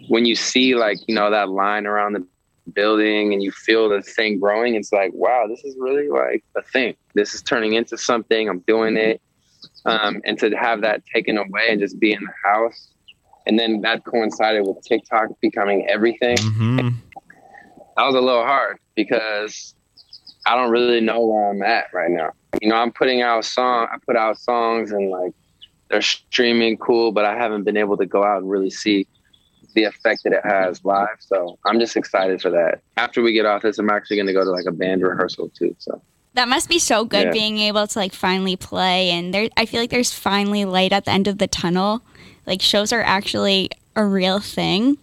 when 0.08 0.26
you 0.26 0.34
see 0.34 0.74
like, 0.74 0.98
you 1.06 1.14
know, 1.14 1.30
that 1.30 1.50
line 1.50 1.86
around 1.86 2.14
the 2.14 2.26
building 2.72 3.32
and 3.32 3.42
you 3.42 3.52
feel 3.52 3.88
the 3.88 4.02
thing 4.02 4.40
growing, 4.40 4.74
it's 4.74 4.92
like, 4.92 5.12
wow, 5.14 5.46
this 5.48 5.62
is 5.64 5.76
really 5.78 6.08
like 6.08 6.44
a 6.56 6.62
thing. 6.62 6.96
This 7.14 7.34
is 7.34 7.42
turning 7.42 7.74
into 7.74 7.96
something. 7.96 8.48
I'm 8.48 8.60
doing 8.60 8.96
it. 8.96 9.20
Um, 9.84 10.20
and 10.24 10.38
to 10.40 10.50
have 10.50 10.80
that 10.80 11.02
taken 11.14 11.38
away 11.38 11.68
and 11.68 11.80
just 11.80 12.00
be 12.00 12.12
in 12.12 12.20
the 12.22 12.32
house. 12.48 12.88
And 13.46 13.58
then 13.58 13.80
that 13.82 14.04
coincided 14.04 14.66
with 14.66 14.82
TikTok 14.86 15.28
becoming 15.40 15.86
everything. 15.88 16.36
hmm 16.38 16.88
That 17.96 18.04
was 18.06 18.14
a 18.14 18.20
little 18.20 18.44
hard 18.44 18.78
because 18.94 19.74
I 20.46 20.56
don't 20.56 20.70
really 20.70 21.00
know 21.00 21.20
where 21.26 21.50
I'm 21.50 21.62
at 21.62 21.86
right 21.92 22.10
now. 22.10 22.30
You 22.60 22.68
know, 22.68 22.76
I'm 22.76 22.92
putting 22.92 23.22
out 23.22 23.44
song, 23.44 23.88
I 23.92 23.96
put 24.06 24.16
out 24.16 24.38
songs 24.38 24.90
and 24.92 25.10
like 25.10 25.32
they're 25.88 26.02
streaming 26.02 26.76
cool, 26.76 27.12
but 27.12 27.24
I 27.24 27.34
haven't 27.36 27.64
been 27.64 27.76
able 27.76 27.96
to 27.96 28.06
go 28.06 28.24
out 28.24 28.38
and 28.42 28.50
really 28.50 28.70
see 28.70 29.06
the 29.74 29.84
effect 29.84 30.20
that 30.24 30.32
it 30.32 30.40
has 30.44 30.84
live. 30.84 31.16
So 31.20 31.58
I'm 31.66 31.78
just 31.78 31.96
excited 31.96 32.40
for 32.40 32.50
that. 32.50 32.80
After 32.96 33.22
we 33.22 33.32
get 33.32 33.46
off 33.46 33.62
this, 33.62 33.78
I'm 33.78 33.90
actually 33.90 34.16
going 34.16 34.26
to 34.26 34.32
go 34.32 34.44
to 34.44 34.50
like 34.50 34.66
a 34.66 34.72
band 34.72 35.02
rehearsal 35.02 35.50
too. 35.56 35.74
So 35.78 36.02
That 36.34 36.48
must 36.48 36.68
be 36.68 36.78
so 36.78 37.04
good 37.04 37.26
Yeah. 37.26 37.32
being 37.32 37.58
able 37.58 37.86
to 37.86 37.98
like 37.98 38.12
finally 38.12 38.56
play 38.56 39.10
and 39.10 39.32
there 39.34 39.48
I 39.56 39.66
feel 39.66 39.80
like 39.80 39.90
there's 39.90 40.12
finally 40.12 40.64
light 40.64 40.92
at 40.92 41.04
the 41.04 41.10
end 41.10 41.28
of 41.28 41.38
the 41.38 41.46
tunnel. 41.46 42.02
Like 42.46 42.62
shows 42.62 42.92
are 42.92 43.02
actually 43.02 43.70
a 43.96 44.04
real 44.04 44.40
thing. 44.40 44.98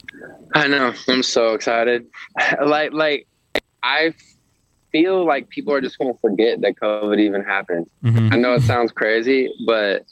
I 0.53 0.67
know 0.67 0.93
I'm 1.07 1.23
so 1.23 1.53
excited. 1.53 2.07
like, 2.65 2.93
like 2.93 3.27
I 3.83 4.13
feel 4.91 5.25
like 5.25 5.49
people 5.49 5.73
are 5.73 5.81
just 5.81 5.97
going 5.97 6.13
to 6.13 6.19
forget 6.19 6.61
that 6.61 6.75
COVID 6.81 7.19
even 7.19 7.43
happened. 7.43 7.87
hmm 8.01 8.29
I 8.31 8.37
know 8.37 8.53
it 8.53 8.61
sounds 8.63 8.91
crazy, 8.91 9.51
but 9.65 10.05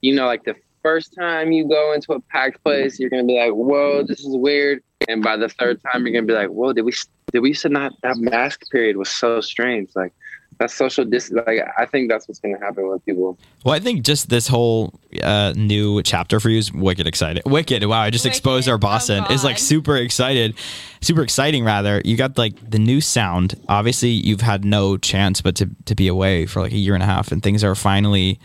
you 0.00 0.14
know, 0.14 0.26
like 0.26 0.44
the 0.44 0.56
first 0.82 1.14
time 1.14 1.52
you 1.52 1.68
go 1.68 1.92
into 1.92 2.12
a 2.12 2.20
packed 2.20 2.62
place, 2.62 2.98
you're 2.98 3.10
gonna 3.10 3.24
be 3.24 3.38
like, 3.38 3.52
"Whoa, 3.52 4.02
this 4.02 4.20
is 4.20 4.36
weird," 4.36 4.82
and 5.08 5.22
by 5.22 5.36
the 5.36 5.48
third 5.48 5.80
time, 5.82 6.06
you're 6.06 6.12
gonna 6.14 6.26
be 6.26 6.32
like, 6.32 6.48
"Whoa, 6.48 6.72
did 6.72 6.82
we 6.82 6.92
did 7.32 7.40
we 7.40 7.50
used 7.50 7.62
to 7.62 7.68
not 7.68 7.92
that 8.02 8.16
mask 8.16 8.62
period 8.70 8.96
was 8.96 9.10
so 9.10 9.40
strange?" 9.40 9.90
Like 9.94 10.12
that 10.60 10.70
social 10.70 11.04
distance. 11.04 11.40
Like 11.46 11.58
I 11.76 11.86
think 11.86 12.08
that's 12.08 12.28
what's 12.28 12.38
gonna 12.38 12.58
happen 12.60 12.88
with 12.88 13.04
people. 13.04 13.36
Well, 13.64 13.74
I 13.74 13.80
think 13.80 14.04
just 14.04 14.28
this 14.28 14.46
whole 14.46 14.94
uh, 15.22 15.54
new 15.56 16.02
chapter 16.02 16.38
for 16.38 16.50
you 16.50 16.58
is 16.58 16.72
wicked 16.72 17.06
excited. 17.06 17.42
Wicked! 17.46 17.84
Wow, 17.84 18.00
I 18.00 18.10
just 18.10 18.26
exposed 18.26 18.68
our 18.68 18.76
Wicked. 18.76 18.84
Oh, 18.84 18.88
Boston. 18.88 19.24
is 19.30 19.42
like 19.42 19.58
super 19.58 19.96
excited, 19.96 20.54
super 21.00 21.22
exciting. 21.22 21.64
Rather, 21.64 22.00
you 22.04 22.16
got 22.16 22.38
like 22.38 22.70
the 22.70 22.78
new 22.78 23.00
sound. 23.00 23.58
Obviously, 23.68 24.10
you've 24.10 24.42
had 24.42 24.64
no 24.64 24.96
chance 24.96 25.40
but 25.40 25.56
to 25.56 25.70
to 25.86 25.94
be 25.94 26.06
away 26.06 26.46
for 26.46 26.60
like 26.60 26.72
a 26.72 26.78
year 26.78 26.94
and 26.94 27.02
a 27.02 27.06
half, 27.06 27.32
and 27.32 27.42
things 27.42 27.64
are 27.64 27.74
finally 27.74 28.38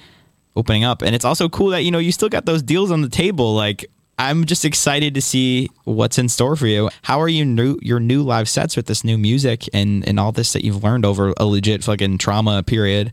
opening 0.55 0.85
up. 0.85 1.01
And 1.01 1.13
it's 1.13 1.25
also 1.25 1.49
cool 1.49 1.67
that 1.69 1.83
you 1.83 1.91
know 1.91 1.99
you 1.99 2.13
still 2.13 2.29
got 2.29 2.45
those 2.45 2.63
deals 2.63 2.91
on 2.91 3.01
the 3.01 3.09
table. 3.09 3.53
Like 3.53 3.85
I'm 4.17 4.45
just 4.45 4.63
excited 4.63 5.13
to 5.15 5.21
see 5.21 5.69
what's 5.83 6.17
in 6.17 6.29
store 6.29 6.55
for 6.55 6.67
you. 6.67 6.89
How 7.01 7.19
are 7.21 7.27
you 7.27 7.43
new 7.43 7.77
your 7.81 7.99
new 7.99 8.23
live 8.23 8.47
sets 8.47 8.75
with 8.75 8.85
this 8.85 9.03
new 9.03 9.17
music 9.17 9.67
and 9.73 10.07
and 10.07 10.19
all 10.19 10.31
this 10.31 10.53
that 10.53 10.63
you've 10.63 10.83
learned 10.83 11.05
over 11.05 11.33
a 11.37 11.45
legit 11.45 11.83
fucking 11.83 12.17
trauma 12.17 12.63
period? 12.63 13.11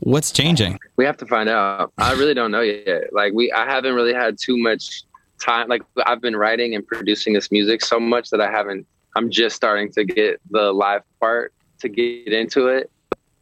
What's 0.00 0.30
changing? 0.30 0.78
We 0.96 1.04
have 1.04 1.16
to 1.18 1.26
find 1.26 1.48
out. 1.48 1.92
I 1.98 2.12
really 2.12 2.34
don't 2.34 2.50
know 2.50 2.60
yet. 2.60 3.12
Like 3.12 3.32
we, 3.32 3.50
I 3.52 3.64
haven't 3.64 3.94
really 3.94 4.12
had 4.12 4.36
too 4.38 4.58
much 4.58 5.04
time. 5.42 5.68
Like 5.68 5.82
I've 6.06 6.20
been 6.20 6.36
writing 6.36 6.74
and 6.74 6.86
producing 6.86 7.32
this 7.32 7.50
music 7.50 7.82
so 7.82 7.98
much 7.98 8.30
that 8.30 8.40
I 8.40 8.50
haven't. 8.50 8.86
I'm 9.16 9.30
just 9.30 9.56
starting 9.56 9.90
to 9.92 10.04
get 10.04 10.40
the 10.50 10.72
live 10.72 11.02
part 11.20 11.52
to 11.80 11.88
get 11.88 12.32
into 12.32 12.68
it. 12.68 12.90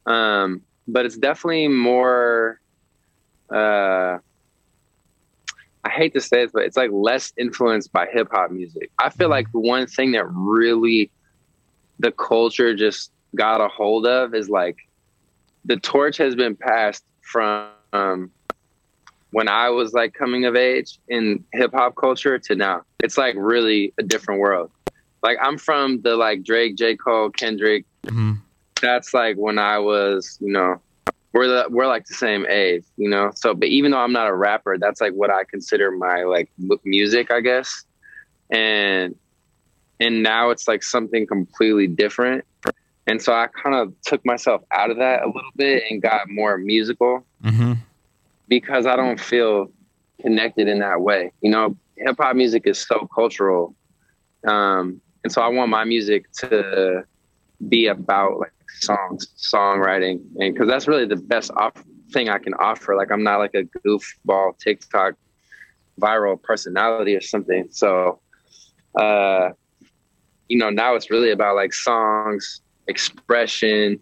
Um, 0.07 0.63
but 0.87 1.05
it's 1.05 1.17
definitely 1.17 1.69
more. 1.69 2.61
Uh, 3.51 4.19
hate 5.93 6.15
to 6.15 6.21
say 6.21 6.43
it, 6.43 6.51
but 6.53 6.65
it's 6.65 6.77
like 6.77 6.91
less 6.93 7.33
influenced 7.37 7.93
by 7.93 8.07
hip 8.07 8.29
hop 8.31 8.51
music. 8.51 8.91
I 8.99 9.11
feel 9.11 9.29
like 9.29 9.51
the 9.53 9.61
one 9.61 9.87
thing 9.87 10.13
that 10.13 10.25
really 10.29 11.11
the 11.99 12.13
culture 12.13 12.75
just 12.75 13.13
got 13.35 13.61
a 13.61 13.69
hold 13.69 14.07
of 14.07 14.35
is 14.35 14.49
like 14.49 14.77
the 15.65 15.77
torch 15.77 16.17
has 16.19 16.35
been 16.35 16.57
passed 16.57 17.05
from 17.21 17.69
um, 17.93 18.31
when 19.31 19.49
I 19.49 19.71
was 19.71 19.93
like 19.93 20.15
coming 20.15 20.45
of 20.45 20.57
age 20.57 20.99
in 21.09 21.45
hip 21.53 21.73
hop 21.73 21.95
culture 21.97 22.39
to 22.39 22.55
now. 22.55 22.83
It's 23.03 23.17
like 23.17 23.35
really 23.39 23.95
a 23.99 24.03
different 24.03 24.41
world. 24.41 24.71
Like 25.23 25.39
I'm 25.41 25.59
from 25.59 26.03
the 26.03 26.17
like 26.17 26.43
Drake, 26.43 26.77
J. 26.77 26.97
Cole, 26.97 27.31
Kendrick. 27.31 27.85
Mhm. 28.05 28.39
That's 28.81 29.15
like 29.15 29.37
when 29.37 29.59
I 29.59 29.79
was, 29.79 30.39
you 30.41 30.53
know, 30.53 30.81
we're 31.33 31.49
the, 31.49 31.67
we're 31.71 31.87
like 31.87 32.07
the 32.07 32.15
same 32.15 32.47
age, 32.47 32.85
you 32.97 33.09
know. 33.09 33.31
So, 33.35 33.55
but 33.55 33.69
even 33.69 33.91
though 33.93 33.99
I'm 33.99 34.13
not 34.13 34.27
a 34.29 34.35
rapper, 34.35 34.77
that's 34.79 35.01
like 35.01 35.13
what 35.15 35.31
I 35.31 35.45
consider 35.45 35.91
my 35.91 36.25
like 36.25 36.51
mu- 36.59 36.79
music, 36.85 37.31
I 37.31 37.41
guess. 37.41 37.85
And 38.51 39.15
and 40.01 40.23
now 40.23 40.51
it's 40.51 40.67
like 40.69 40.83
something 40.83 41.27
completely 41.27 41.87
different. 41.87 42.45
And 43.07 43.21
so 43.21 43.33
I 43.33 43.47
kind 43.49 43.75
of 43.75 43.93
took 44.03 44.25
myself 44.25 44.63
out 44.71 44.91
of 44.91 44.99
that 44.99 45.23
a 45.23 45.27
little 45.27 45.51
bit 45.57 45.85
and 45.91 46.01
got 46.03 46.29
more 46.29 46.59
musical 46.59 47.25
Mm-hmm. 47.43 47.73
because 48.49 48.87
I 48.87 48.95
don't 48.95 49.19
feel 49.19 49.71
connected 50.21 50.69
in 50.69 50.79
that 50.79 51.01
way. 51.01 51.33
You 51.41 51.51
know, 51.51 51.77
hip 51.97 52.17
hop 52.19 52.37
music 52.37 52.63
is 52.67 52.79
so 52.79 53.09
cultural. 53.13 53.75
Um, 54.47 55.01
and 55.25 55.33
so 55.33 55.43
I 55.43 55.49
want 55.49 55.71
my 55.71 55.85
music 55.85 56.31
to 56.35 57.05
be 57.69 57.87
about 57.87 58.39
like 58.39 58.53
songs, 58.81 59.29
songwriting, 59.37 60.21
and 60.37 60.55
because 60.55 60.69
that's 60.69 60.89
really 60.89 61.07
the 61.07 61.17
best 61.17 61.51
off- 61.57 61.85
thing 62.13 62.29
I 62.29 62.39
can 62.39 62.55
offer. 62.55 62.95
Like 62.95 63.11
I'm 63.11 63.23
not 63.23 63.39
like 63.39 63.55
a 63.55 63.65
goofball 63.87 64.59
TikTok 64.59 65.15
viral 66.01 66.41
personality 66.41 67.15
or 67.15 67.21
something. 67.21 67.69
So, 67.71 68.21
uh, 68.99 69.51
you 70.49 70.59
know, 70.59 70.71
now 70.71 70.95
it's 70.95 71.11
really 71.11 71.31
about 71.31 71.57
like 71.57 71.73
songs, 71.73 72.61
expression, 72.89 74.01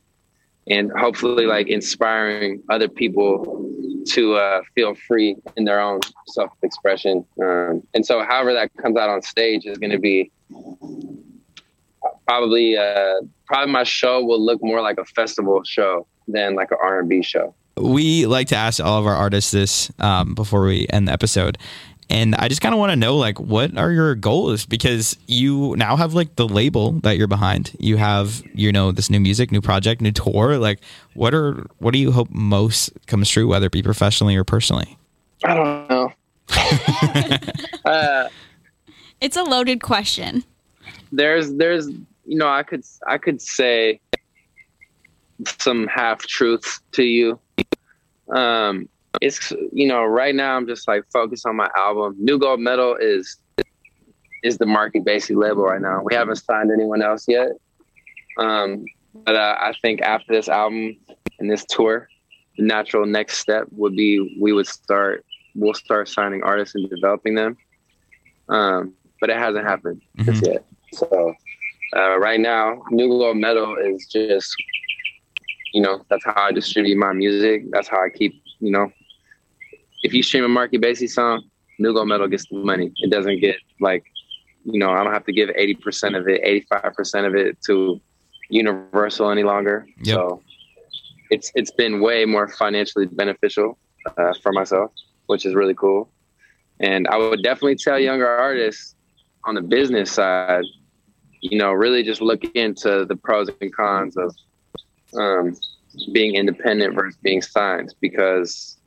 and 0.68 0.90
hopefully 0.98 1.46
like 1.46 1.68
inspiring 1.68 2.62
other 2.68 2.88
people 2.88 3.68
to 4.08 4.34
uh, 4.34 4.60
feel 4.74 4.94
free 4.94 5.36
in 5.56 5.64
their 5.64 5.80
own 5.80 6.00
self-expression. 6.28 7.24
Um, 7.42 7.82
and 7.94 8.04
so, 8.04 8.22
however 8.22 8.52
that 8.54 8.70
comes 8.76 8.96
out 8.96 9.08
on 9.08 9.22
stage 9.22 9.66
is 9.66 9.78
going 9.78 9.92
to 9.92 9.98
be 9.98 10.30
probably 12.30 12.76
uh, 12.76 13.16
probably 13.46 13.72
my 13.72 13.82
show 13.82 14.24
will 14.24 14.40
look 14.44 14.62
more 14.62 14.80
like 14.80 14.98
a 14.98 15.04
festival 15.04 15.62
show 15.64 16.06
than 16.28 16.54
like 16.54 16.70
an 16.70 16.78
R&B 16.80 17.22
show. 17.22 17.52
we 17.76 18.24
like 18.26 18.46
to 18.48 18.56
ask 18.56 18.80
all 18.80 19.00
of 19.00 19.06
our 19.06 19.16
artists 19.16 19.50
this 19.50 19.90
um, 19.98 20.34
before 20.34 20.62
we 20.62 20.86
end 20.90 21.08
the 21.08 21.12
episode 21.12 21.58
and 22.08 22.34
i 22.36 22.48
just 22.48 22.60
kind 22.60 22.74
of 22.74 22.78
want 22.78 22.90
to 22.90 22.96
know 22.96 23.16
like 23.16 23.38
what 23.40 23.76
are 23.78 23.92
your 23.92 24.14
goals 24.16 24.66
because 24.66 25.16
you 25.28 25.74
now 25.76 25.96
have 25.96 26.12
like 26.12 26.34
the 26.36 26.46
label 26.46 26.92
that 27.04 27.16
you're 27.16 27.28
behind 27.28 27.74
you 27.78 27.96
have 27.96 28.42
you 28.54 28.70
know 28.72 28.90
this 28.92 29.08
new 29.10 29.20
music 29.20 29.50
new 29.52 29.60
project 29.60 30.00
new 30.00 30.10
tour 30.12 30.58
like 30.58 30.80
what 31.14 31.32
are 31.34 31.64
what 31.78 31.92
do 31.92 31.98
you 31.98 32.10
hope 32.12 32.28
most 32.30 32.90
comes 33.06 33.28
true 33.30 33.46
whether 33.48 33.66
it 33.66 33.72
be 33.72 33.82
professionally 33.82 34.36
or 34.36 34.44
personally 34.44 34.96
I 35.44 35.54
don't 35.54 35.88
know. 35.88 36.12
uh, 37.90 38.28
It's 39.20 39.36
a 39.36 39.42
loaded 39.44 39.80
question. 39.82 40.44
there's 41.12 41.52
there's 41.54 41.88
you 42.30 42.36
know 42.36 42.48
I 42.48 42.62
could 42.62 42.84
I 43.08 43.18
could 43.18 43.42
say 43.42 44.00
some 45.58 45.88
half 45.88 46.20
truths 46.20 46.80
to 46.92 47.02
you. 47.02 47.40
Um, 48.32 48.88
it's 49.20 49.52
you 49.72 49.88
know 49.88 50.04
right 50.04 50.32
now 50.32 50.56
I'm 50.56 50.68
just 50.68 50.86
like 50.86 51.02
focused 51.12 51.44
on 51.44 51.56
my 51.56 51.68
album. 51.76 52.14
New 52.20 52.38
Gold 52.38 52.60
Medal 52.60 52.96
is 53.00 53.36
is 54.44 54.58
the 54.58 54.66
market 54.66 55.04
Basie 55.04 55.36
label 55.36 55.64
right 55.64 55.80
now. 55.80 56.02
We 56.04 56.14
haven't 56.14 56.36
signed 56.36 56.70
anyone 56.72 57.02
else 57.02 57.26
yet. 57.26 57.50
Um, 58.38 58.84
but 59.12 59.34
uh, 59.34 59.56
I 59.60 59.72
think 59.82 60.00
after 60.00 60.32
this 60.32 60.48
album 60.48 60.96
and 61.40 61.50
this 61.50 61.64
tour, 61.64 62.08
the 62.56 62.62
natural 62.62 63.06
next 63.06 63.38
step 63.38 63.66
would 63.72 63.96
be 63.96 64.38
we 64.40 64.52
would 64.52 64.68
start 64.68 65.26
we'll 65.56 65.74
start 65.74 66.08
signing 66.08 66.44
artists 66.44 66.76
and 66.76 66.88
developing 66.88 67.34
them. 67.34 67.56
Um, 68.48 68.94
but 69.20 69.30
it 69.30 69.36
hasn't 69.36 69.66
happened 69.66 70.00
just 70.24 70.46
yet. 70.46 70.64
So 70.92 71.34
uh, 71.96 72.18
right 72.18 72.40
now, 72.40 72.82
New 72.90 73.08
Gold 73.08 73.36
Metal 73.36 73.76
is 73.76 74.06
just, 74.06 74.54
you 75.72 75.82
know, 75.82 76.04
that's 76.08 76.24
how 76.24 76.34
I 76.36 76.52
distribute 76.52 76.96
my 76.96 77.12
music. 77.12 77.64
That's 77.70 77.88
how 77.88 78.04
I 78.04 78.08
keep, 78.10 78.42
you 78.60 78.70
know, 78.70 78.90
if 80.02 80.14
you 80.14 80.22
stream 80.22 80.44
a 80.44 80.48
Marky 80.48 80.78
Basie 80.78 81.08
song, 81.08 81.42
New 81.78 81.92
Gold 81.92 82.08
Metal 82.08 82.28
gets 82.28 82.46
the 82.48 82.56
money. 82.56 82.92
It 82.96 83.10
doesn't 83.10 83.40
get 83.40 83.56
like, 83.80 84.04
you 84.64 84.78
know, 84.78 84.90
I 84.90 85.02
don't 85.02 85.12
have 85.12 85.24
to 85.26 85.32
give 85.32 85.48
80% 85.50 86.18
of 86.18 86.28
it, 86.28 86.66
85% 86.70 87.26
of 87.26 87.34
it 87.34 87.60
to 87.66 88.00
Universal 88.50 89.30
any 89.30 89.44
longer. 89.44 89.86
Yep. 90.02 90.14
So 90.14 90.42
it's 91.30 91.52
it's 91.54 91.70
been 91.70 92.00
way 92.00 92.24
more 92.24 92.48
financially 92.48 93.06
beneficial 93.06 93.78
uh, 94.18 94.32
for 94.42 94.52
myself, 94.52 94.90
which 95.26 95.46
is 95.46 95.54
really 95.54 95.74
cool. 95.74 96.10
And 96.80 97.06
I 97.08 97.16
would 97.16 97.42
definitely 97.42 97.76
tell 97.76 97.98
younger 97.98 98.26
artists 98.26 98.96
on 99.44 99.54
the 99.54 99.62
business 99.62 100.12
side, 100.12 100.64
you 101.40 101.58
know, 101.58 101.72
really 101.72 102.02
just 102.02 102.20
look 102.20 102.44
into 102.54 103.04
the 103.04 103.16
pros 103.16 103.48
and 103.60 103.74
cons 103.74 104.16
of 104.16 104.34
um, 105.18 105.56
being 106.12 106.34
independent 106.34 106.94
versus 106.94 107.18
being 107.22 107.42
signed 107.42 107.94
because, 108.00 108.78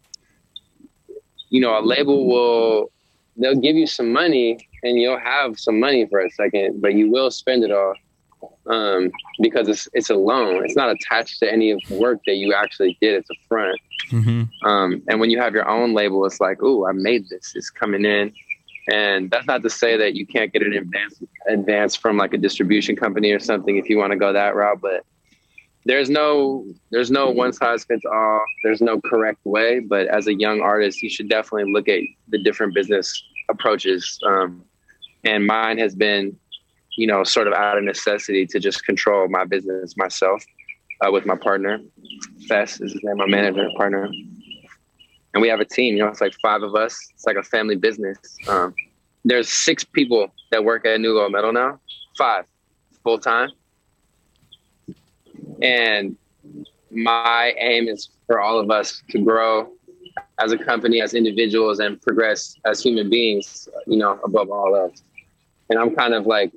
you 1.50 1.60
know, 1.60 1.78
a 1.78 1.82
label 1.82 2.28
will, 2.28 2.92
they'll 3.38 3.60
give 3.60 3.76
you 3.76 3.88
some 3.88 4.12
money 4.12 4.70
and 4.84 5.00
you'll 5.00 5.20
have 5.20 5.60
some 5.60 5.80
money 5.80 6.06
for 6.06 6.20
a 6.20 6.30
second, 6.32 6.82
but 6.82 6.94
you 6.94 7.10
will 7.10 7.32
spend 7.32 7.64
it 7.64 7.72
all 7.72 7.96
um, 8.68 9.12
because 9.42 9.68
it's 9.68 9.88
it's 9.94 10.10
a 10.10 10.16
loan. 10.16 10.64
It's 10.66 10.76
not 10.76 10.90
attached 10.90 11.40
to 11.40 11.52
any 11.52 11.72
of 11.72 11.80
the 11.88 11.98
work 11.98 12.20
that 12.26 12.36
you 12.36 12.54
actually 12.54 12.98
did 13.02 13.16
It's 13.16 13.30
a 13.30 13.48
front. 13.48 13.80
Mm-hmm. 14.12 14.68
Um, 14.68 15.02
and 15.08 15.20
when 15.20 15.30
you 15.30 15.40
have 15.40 15.54
your 15.54 15.68
own 15.68 15.94
label, 15.94 16.26
it's 16.26 16.40
like, 16.40 16.60
oh, 16.62 16.88
I 16.88 16.92
made 16.92 17.28
this. 17.30 17.54
It's 17.56 17.70
coming 17.70 18.06
in. 18.06 18.34
And 18.90 19.32
that's 19.32 19.48
not 19.48 19.62
to 19.64 19.70
say 19.70 19.98
that 19.98 20.16
you 20.16 20.26
can't 20.26 20.52
get 20.52 20.62
an 20.62 20.74
advance 20.74 21.22
advance 21.48 21.96
from 21.96 22.18
like 22.18 22.34
a 22.34 22.38
distribution 22.38 22.96
company 22.96 23.32
or 23.32 23.40
something 23.40 23.78
if 23.78 23.90
you 23.90 23.98
want 23.98 24.12
to 24.12 24.18
go 24.18 24.34
that 24.34 24.56
route. 24.56 24.82
But 24.82 25.06
there's 25.86 26.10
no 26.10 26.66
there's 26.92 27.12
no 27.12 27.30
one 27.30 27.54
size 27.54 27.86
fits 27.86 28.04
all. 28.06 28.42
There's 28.64 28.82
no 28.82 29.00
correct 29.02 29.40
way. 29.46 29.80
But 29.80 30.08
as 30.08 30.28
a 30.28 30.34
young 30.34 30.62
artist, 30.62 31.02
you 31.02 31.10
should 31.10 31.30
definitely 31.30 31.72
look 31.72 31.88
at 31.88 32.02
the 32.30 32.42
different 32.44 32.74
business 32.74 33.22
approaches. 33.50 34.20
Um, 34.26 34.64
and 35.24 35.46
mine 35.46 35.78
has 35.78 35.96
been, 35.96 36.38
you 36.98 37.08
know, 37.08 37.24
sort 37.24 37.48
of 37.48 37.54
out 37.54 37.78
of 37.78 37.84
necessity 37.84 38.46
to 38.48 38.60
just 38.60 38.86
control 38.86 39.28
my 39.30 39.46
business 39.46 39.96
myself 39.96 40.44
uh, 41.06 41.12
with 41.12 41.26
my 41.26 41.36
partner. 41.36 41.80
Fess 42.48 42.82
is 42.82 42.94
his 42.94 43.02
name, 43.04 43.18
my 43.18 43.28
manager 43.28 43.68
partner. 43.78 44.10
And 45.34 45.42
we 45.42 45.48
have 45.50 45.60
a 45.60 45.66
team, 45.66 45.96
you 45.96 46.04
know, 46.04 46.10
it's 46.10 46.22
like 46.22 46.34
five 46.42 46.62
of 46.62 46.76
us. 46.76 46.98
It's 47.14 47.26
like 47.26 47.38
a 47.38 47.44
family 47.44 47.76
business. 47.76 48.18
Um, 48.48 48.74
there's 49.26 49.50
six 49.50 49.84
people 49.84 50.32
that 50.52 50.64
work 50.64 50.86
at 50.86 51.00
New 51.00 51.14
Gold 51.14 51.32
Metal 51.32 51.52
now, 51.52 51.80
five 52.18 52.46
full 53.04 53.20
time. 53.20 53.50
And 55.62 56.16
my 56.92 57.54
aim 57.58 57.88
is 57.88 58.10
for 58.28 58.40
all 58.40 58.60
of 58.60 58.70
us 58.70 59.02
to 59.10 59.20
grow 59.20 59.72
as 60.40 60.52
a 60.52 60.58
company, 60.58 61.02
as 61.02 61.14
individuals, 61.14 61.80
and 61.80 62.02
progress 62.02 62.56
as 62.66 62.82
human 62.82 63.10
beings, 63.10 63.68
you 63.88 63.98
know, 63.98 64.20
above 64.24 64.50
all 64.50 64.76
else. 64.76 65.04
And 65.70 65.80
I'm 65.80 65.96
kind 65.96 66.14
of 66.14 66.26
like 66.26 66.52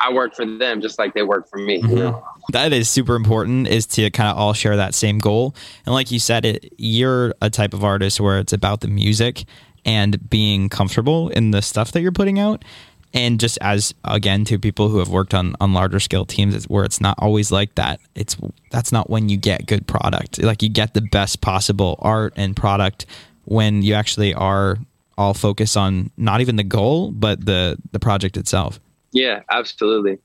I 0.00 0.12
work 0.12 0.34
for 0.34 0.46
them 0.46 0.80
just 0.80 0.98
like 0.98 1.14
they 1.14 1.22
work 1.22 1.48
for 1.48 1.58
me. 1.58 1.82
Mm-hmm. 1.82 1.90
You 1.90 1.96
know? 1.96 2.24
That 2.52 2.72
is 2.72 2.88
super 2.88 3.14
important 3.14 3.68
is 3.68 3.86
to 3.88 4.10
kind 4.10 4.30
of 4.30 4.36
all 4.36 4.54
share 4.54 4.76
that 4.76 4.94
same 4.94 5.18
goal. 5.18 5.54
And 5.84 5.94
like 5.94 6.10
you 6.10 6.18
said, 6.18 6.44
it 6.44 6.72
you're 6.78 7.34
a 7.40 7.50
type 7.50 7.74
of 7.74 7.84
artist 7.84 8.20
where 8.20 8.38
it's 8.38 8.52
about 8.52 8.80
the 8.80 8.88
music 8.88 9.44
and 9.84 10.28
being 10.28 10.68
comfortable 10.68 11.28
in 11.28 11.50
the 11.50 11.62
stuff 11.62 11.92
that 11.92 12.00
you're 12.00 12.12
putting 12.12 12.38
out. 12.38 12.64
And 13.12 13.40
just 13.40 13.58
as 13.60 13.92
again 14.04 14.44
to 14.46 14.58
people 14.58 14.88
who 14.88 14.98
have 14.98 15.08
worked 15.08 15.34
on 15.34 15.54
on 15.60 15.72
larger 15.74 16.00
scale 16.00 16.24
teams, 16.24 16.64
where 16.68 16.84
it's 16.84 17.00
not 17.00 17.16
always 17.18 17.50
like 17.52 17.74
that. 17.74 18.00
It's 18.14 18.36
that's 18.70 18.92
not 18.92 19.10
when 19.10 19.28
you 19.28 19.36
get 19.36 19.66
good 19.66 19.86
product. 19.86 20.42
Like 20.42 20.62
you 20.62 20.68
get 20.68 20.94
the 20.94 21.02
best 21.02 21.40
possible 21.40 21.98
art 22.00 22.32
and 22.36 22.56
product 22.56 23.06
when 23.44 23.82
you 23.82 23.94
actually 23.94 24.32
are 24.32 24.78
all 25.18 25.34
focused 25.34 25.76
on 25.76 26.10
not 26.16 26.40
even 26.40 26.56
the 26.56 26.64
goal, 26.64 27.10
but 27.10 27.44
the 27.44 27.76
the 27.90 27.98
project 27.98 28.36
itself. 28.36 28.80
Yeah, 29.12 29.40
absolutely. 29.50 30.18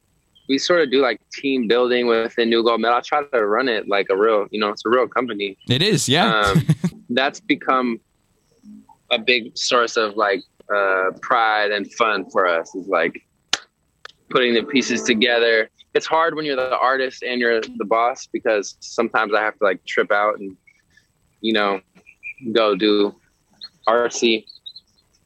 We 0.48 0.58
sort 0.58 0.82
of 0.82 0.91
do 0.91 1.02
like 1.02 1.19
team 1.32 1.67
building 1.67 2.08
within 2.08 2.50
New 2.50 2.63
Gold 2.63 2.82
Metal. 2.82 2.98
I 2.98 3.02
try 3.02 3.24
to 3.24 3.45
run 3.45 3.67
it 3.67 3.88
like 3.88 4.08
a 4.10 4.17
real, 4.17 4.48
you 4.52 4.60
know, 4.60 4.69
it's 4.69 4.86
a 4.86 4.89
real 4.89 5.08
company. 5.08 5.58
It 5.69 5.82
is, 5.82 6.08
yeah. 6.08 6.39
um, 6.41 6.67
that's 7.10 7.39
become 7.39 8.00
a 9.12 9.17
big 9.17 9.58
source 9.58 9.98
of 9.98 10.17
like 10.17 10.41
uh, 10.74 11.12
pride 11.21 11.71
and 11.71 11.91
fun 11.93 12.30
for 12.30 12.45
us. 12.48 12.74
Is 12.76 12.88
like 12.88 13.21
putting 14.30 14.54
the 14.54 14.63
pieces 14.63 15.04
together. 15.04 15.69
It's 15.93 16.06
hard 16.06 16.36
when 16.36 16.45
you're 16.45 16.56
the 16.56 16.78
artist 16.78 17.24
and 17.24 17.39
you're 17.39 17.62
the 17.62 17.86
boss 17.86 18.28
because 18.28 18.76
sometimes 18.82 19.34
I 19.34 19.41
have 19.41 19.58
to 19.60 19.63
like 19.63 19.84
trip 19.86 20.12
out 20.12 20.39
and 20.39 20.58
you 21.41 21.54
know 21.54 21.80
go 22.52 22.76
do 22.76 23.15
RC 23.88 24.45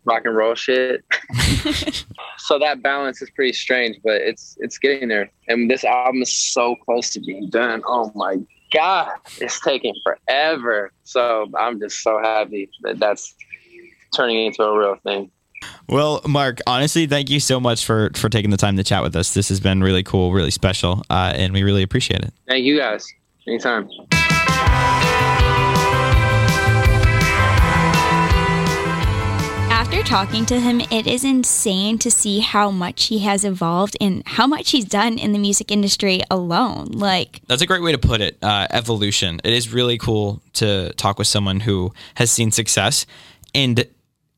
rock 0.06 0.24
and 0.26 0.36
roll 0.36 0.56
shit. 0.56 1.04
so 2.50 2.58
that 2.58 2.82
balance 2.82 3.22
is 3.22 3.30
pretty 3.30 3.54
strange, 3.54 3.98
but 4.04 4.16
it's 4.16 4.58
it's 4.60 4.80
getting 4.80 5.08
there. 5.08 5.30
And 5.48 5.70
this 5.70 5.84
album 5.84 6.24
is 6.24 6.36
so 6.36 6.76
close 6.84 7.12
to 7.12 7.20
being 7.20 7.48
done. 7.52 7.84
Oh 7.86 8.12
my 8.16 8.38
god, 8.74 9.12
it's 9.40 9.60
taking 9.60 9.94
forever. 10.04 10.92
So 11.04 11.48
I'm 11.56 11.80
just 11.80 12.02
so 12.02 12.20
happy 12.20 12.72
that 12.82 12.98
that's 12.98 13.36
turning 14.16 14.48
into 14.48 14.64
a 14.64 14.76
real 14.76 14.96
thing. 15.04 15.30
Well, 15.88 16.22
Mark, 16.28 16.58
honestly, 16.66 17.06
thank 17.06 17.30
you 17.30 17.40
so 17.40 17.60
much 17.60 17.86
for 17.86 18.10
for 18.16 18.30
taking 18.30 18.50
the 18.50 18.58
time 18.58 18.78
to 18.78 18.84
chat 18.84 19.04
with 19.04 19.16
us. 19.16 19.36
This 19.36 19.50
has 19.50 19.60
been 19.60 19.84
really 19.84 20.02
cool, 20.02 20.32
really 20.32 20.50
special, 20.50 21.04
uh, 21.12 21.34
and 21.36 21.54
we 21.54 21.62
really 21.62 21.84
appreciate 21.84 22.22
it. 22.22 22.34
Thank 22.48 22.66
you 22.66 22.80
guys. 22.80 23.06
Anytime. 23.48 23.88
After 29.92 30.04
talking 30.04 30.46
to 30.46 30.60
him, 30.60 30.82
it 30.92 31.08
is 31.08 31.24
insane 31.24 31.98
to 31.98 32.12
see 32.12 32.42
how 32.42 32.70
much 32.70 33.06
he 33.06 33.18
has 33.20 33.44
evolved 33.44 33.98
and 34.00 34.22
how 34.28 34.46
much 34.46 34.70
he's 34.70 34.86
done 34.86 35.18
in 35.18 35.32
the 35.32 35.40
music 35.40 35.72
industry 35.72 36.22
alone. 36.30 36.86
Like 36.92 37.42
that's 37.48 37.64
a 37.64 37.66
great 37.66 37.82
way 37.82 37.92
to 37.92 37.98
put 37.98 38.22
it. 38.22 38.38
Uh, 38.40 38.68
evolution. 38.70 39.42
It 39.44 39.52
is 39.52 39.74
really 39.74 39.98
cool 39.98 40.44
to 40.54 40.94
talk 40.94 41.18
with 41.18 41.26
someone 41.26 41.62
who 41.62 41.92
has 42.16 42.30
seen 42.30 42.52
success, 42.52 43.08
and 43.56 43.84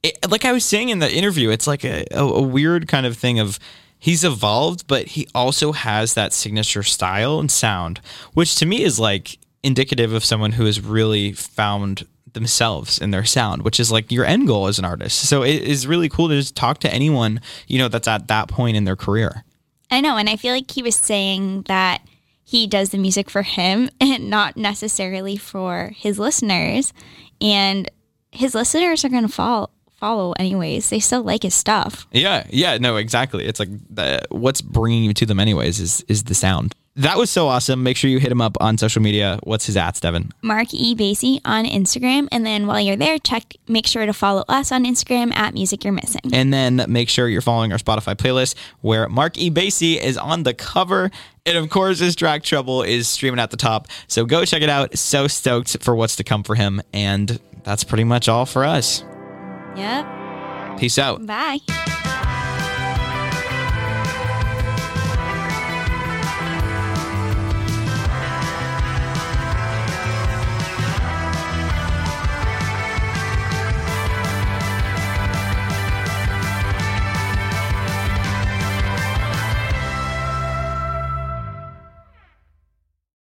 it, 0.04 0.32
like 0.32 0.46
I 0.46 0.54
was 0.54 0.64
saying 0.64 0.88
in 0.88 1.00
the 1.00 1.14
interview, 1.14 1.50
it's 1.50 1.68
like 1.68 1.84
a, 1.84 2.06
a, 2.12 2.24
a 2.24 2.42
weird 2.42 2.88
kind 2.88 3.06
of 3.06 3.18
thing 3.18 3.38
of 3.40 3.60
he's 4.00 4.24
evolved, 4.24 4.88
but 4.88 5.08
he 5.08 5.28
also 5.36 5.74
has 5.74 6.14
that 6.14 6.32
signature 6.32 6.84
style 6.84 7.42
and 7.42 7.52
sound, 7.52 8.00
which 8.34 8.56
to 8.56 8.66
me 8.66 8.84
is 8.84 9.02
like 9.02 9.38
indicative 9.64 10.14
of 10.14 10.24
someone 10.24 10.54
who 10.54 10.64
has 10.64 10.80
really 10.80 11.34
found 11.34 12.08
themselves 12.34 13.00
and 13.00 13.14
their 13.14 13.26
sound, 13.26 13.64
which 13.64 13.80
is 13.80 13.92
like 13.92 14.12
your 14.12 14.26
end 14.26 14.48
goal 14.48 14.68
as 14.68 14.80
an 14.80 14.86
artist. 14.86 15.28
So 15.28 15.44
it 15.44 15.62
is 15.64 15.88
really 15.88 16.10
cool 16.10 16.30
to 16.30 16.36
just 16.36 16.56
talk 16.56 16.80
to 16.80 16.94
anyone, 16.94 17.42
you 17.68 17.78
know, 17.80 17.88
that's 17.88 18.08
at 18.08 18.28
that 18.28 18.48
point 18.48 18.78
in 18.78 18.84
their 18.84 18.96
career. 18.96 19.44
I 19.90 20.02
know. 20.02 20.18
And 20.18 20.30
I 20.30 20.38
feel 20.38 20.54
like 20.54 20.72
he 20.72 20.84
was 20.84 20.96
saying 20.96 21.64
that 21.64 22.02
he 22.44 22.68
does 22.68 22.90
the 22.90 22.98
music 22.98 23.30
for 23.30 23.44
him 23.44 23.90
and 24.00 24.30
not 24.30 24.58
necessarily 24.58 25.38
for 25.38 25.92
his 25.96 26.20
listeners. 26.20 26.94
And 27.40 27.90
his 28.32 28.56
listeners 28.56 29.04
are 29.04 29.10
going 29.10 29.28
to 29.28 29.34
follow 29.34 29.70
follow 30.02 30.34
anyways. 30.40 30.90
They 30.90 31.00
still 31.00 31.22
like 31.22 31.44
his 31.44 31.54
stuff. 31.54 32.08
Yeah, 32.12 32.48
yeah, 32.50 32.80
no, 32.80 32.96
exactly. 32.96 33.46
It's 33.46 33.60
like 33.60 33.70
the, 33.88 34.24
what's 34.30 34.60
bringing 34.60 35.04
you 35.04 35.14
to 35.14 35.28
them 35.28 35.40
anyways 35.40 35.80
is 35.80 36.04
is 36.08 36.24
the 36.24 36.34
sound. 36.34 36.76
That 36.98 37.18
was 37.18 37.30
so 37.30 37.48
awesome. 37.48 37.84
Make 37.84 37.96
sure 37.96 38.10
you 38.10 38.20
hit 38.20 38.32
him 38.32 38.42
up 38.42 38.58
on 38.60 38.78
social 38.78 39.02
media. 39.02 39.40
What's 39.44 39.66
his 39.66 39.78
at, 39.78 40.00
Devin? 40.02 40.32
Mark 40.42 40.74
E. 40.74 40.94
Basie 40.94 41.40
on 41.46 41.64
Instagram. 41.66 42.28
And 42.34 42.46
then 42.46 42.68
while 42.68 42.82
you're 42.82 42.98
there, 42.98 43.18
check 43.18 43.56
make 43.68 43.88
sure 43.88 44.06
to 44.06 44.12
follow 44.12 44.44
us 44.50 44.74
on 44.74 44.84
Instagram 44.84 45.34
at 45.34 45.54
Music 45.54 45.86
You're 45.86 45.94
Missing. 45.94 46.34
And 46.34 46.54
then 46.54 46.84
make 46.90 47.08
sure 47.08 47.30
you're 47.30 47.42
following 47.42 47.72
our 47.72 47.78
Spotify 47.78 48.16
playlist 48.16 48.56
where 48.82 49.08
Mark 49.08 49.38
E. 49.38 49.50
Basie 49.50 49.98
is 49.98 50.18
on 50.18 50.44
the 50.44 50.54
cover. 50.54 51.12
And 51.46 51.58
of 51.58 51.70
course, 51.70 52.00
his 52.00 52.14
track 52.16 52.44
Trouble 52.44 52.84
is 52.84 53.08
streaming 53.08 53.40
at 53.40 53.52
the 53.52 53.58
top. 53.58 53.88
So 54.08 54.26
go 54.26 54.44
check 54.44 54.62
it 54.62 54.70
out. 54.70 54.98
So 54.98 55.28
stoked 55.28 55.82
for 55.82 55.96
what's 55.96 56.18
to 56.18 56.26
come 56.26 56.44
for 56.44 56.56
him. 56.56 56.82
And 56.92 57.40
that's 57.64 57.86
pretty 57.86 58.04
much 58.04 58.28
all 58.28 58.46
for 58.46 58.66
us. 58.66 59.06
Yep. 59.78 60.78
Peace 60.78 61.00
out. 61.00 61.26
Bye. 61.26 61.60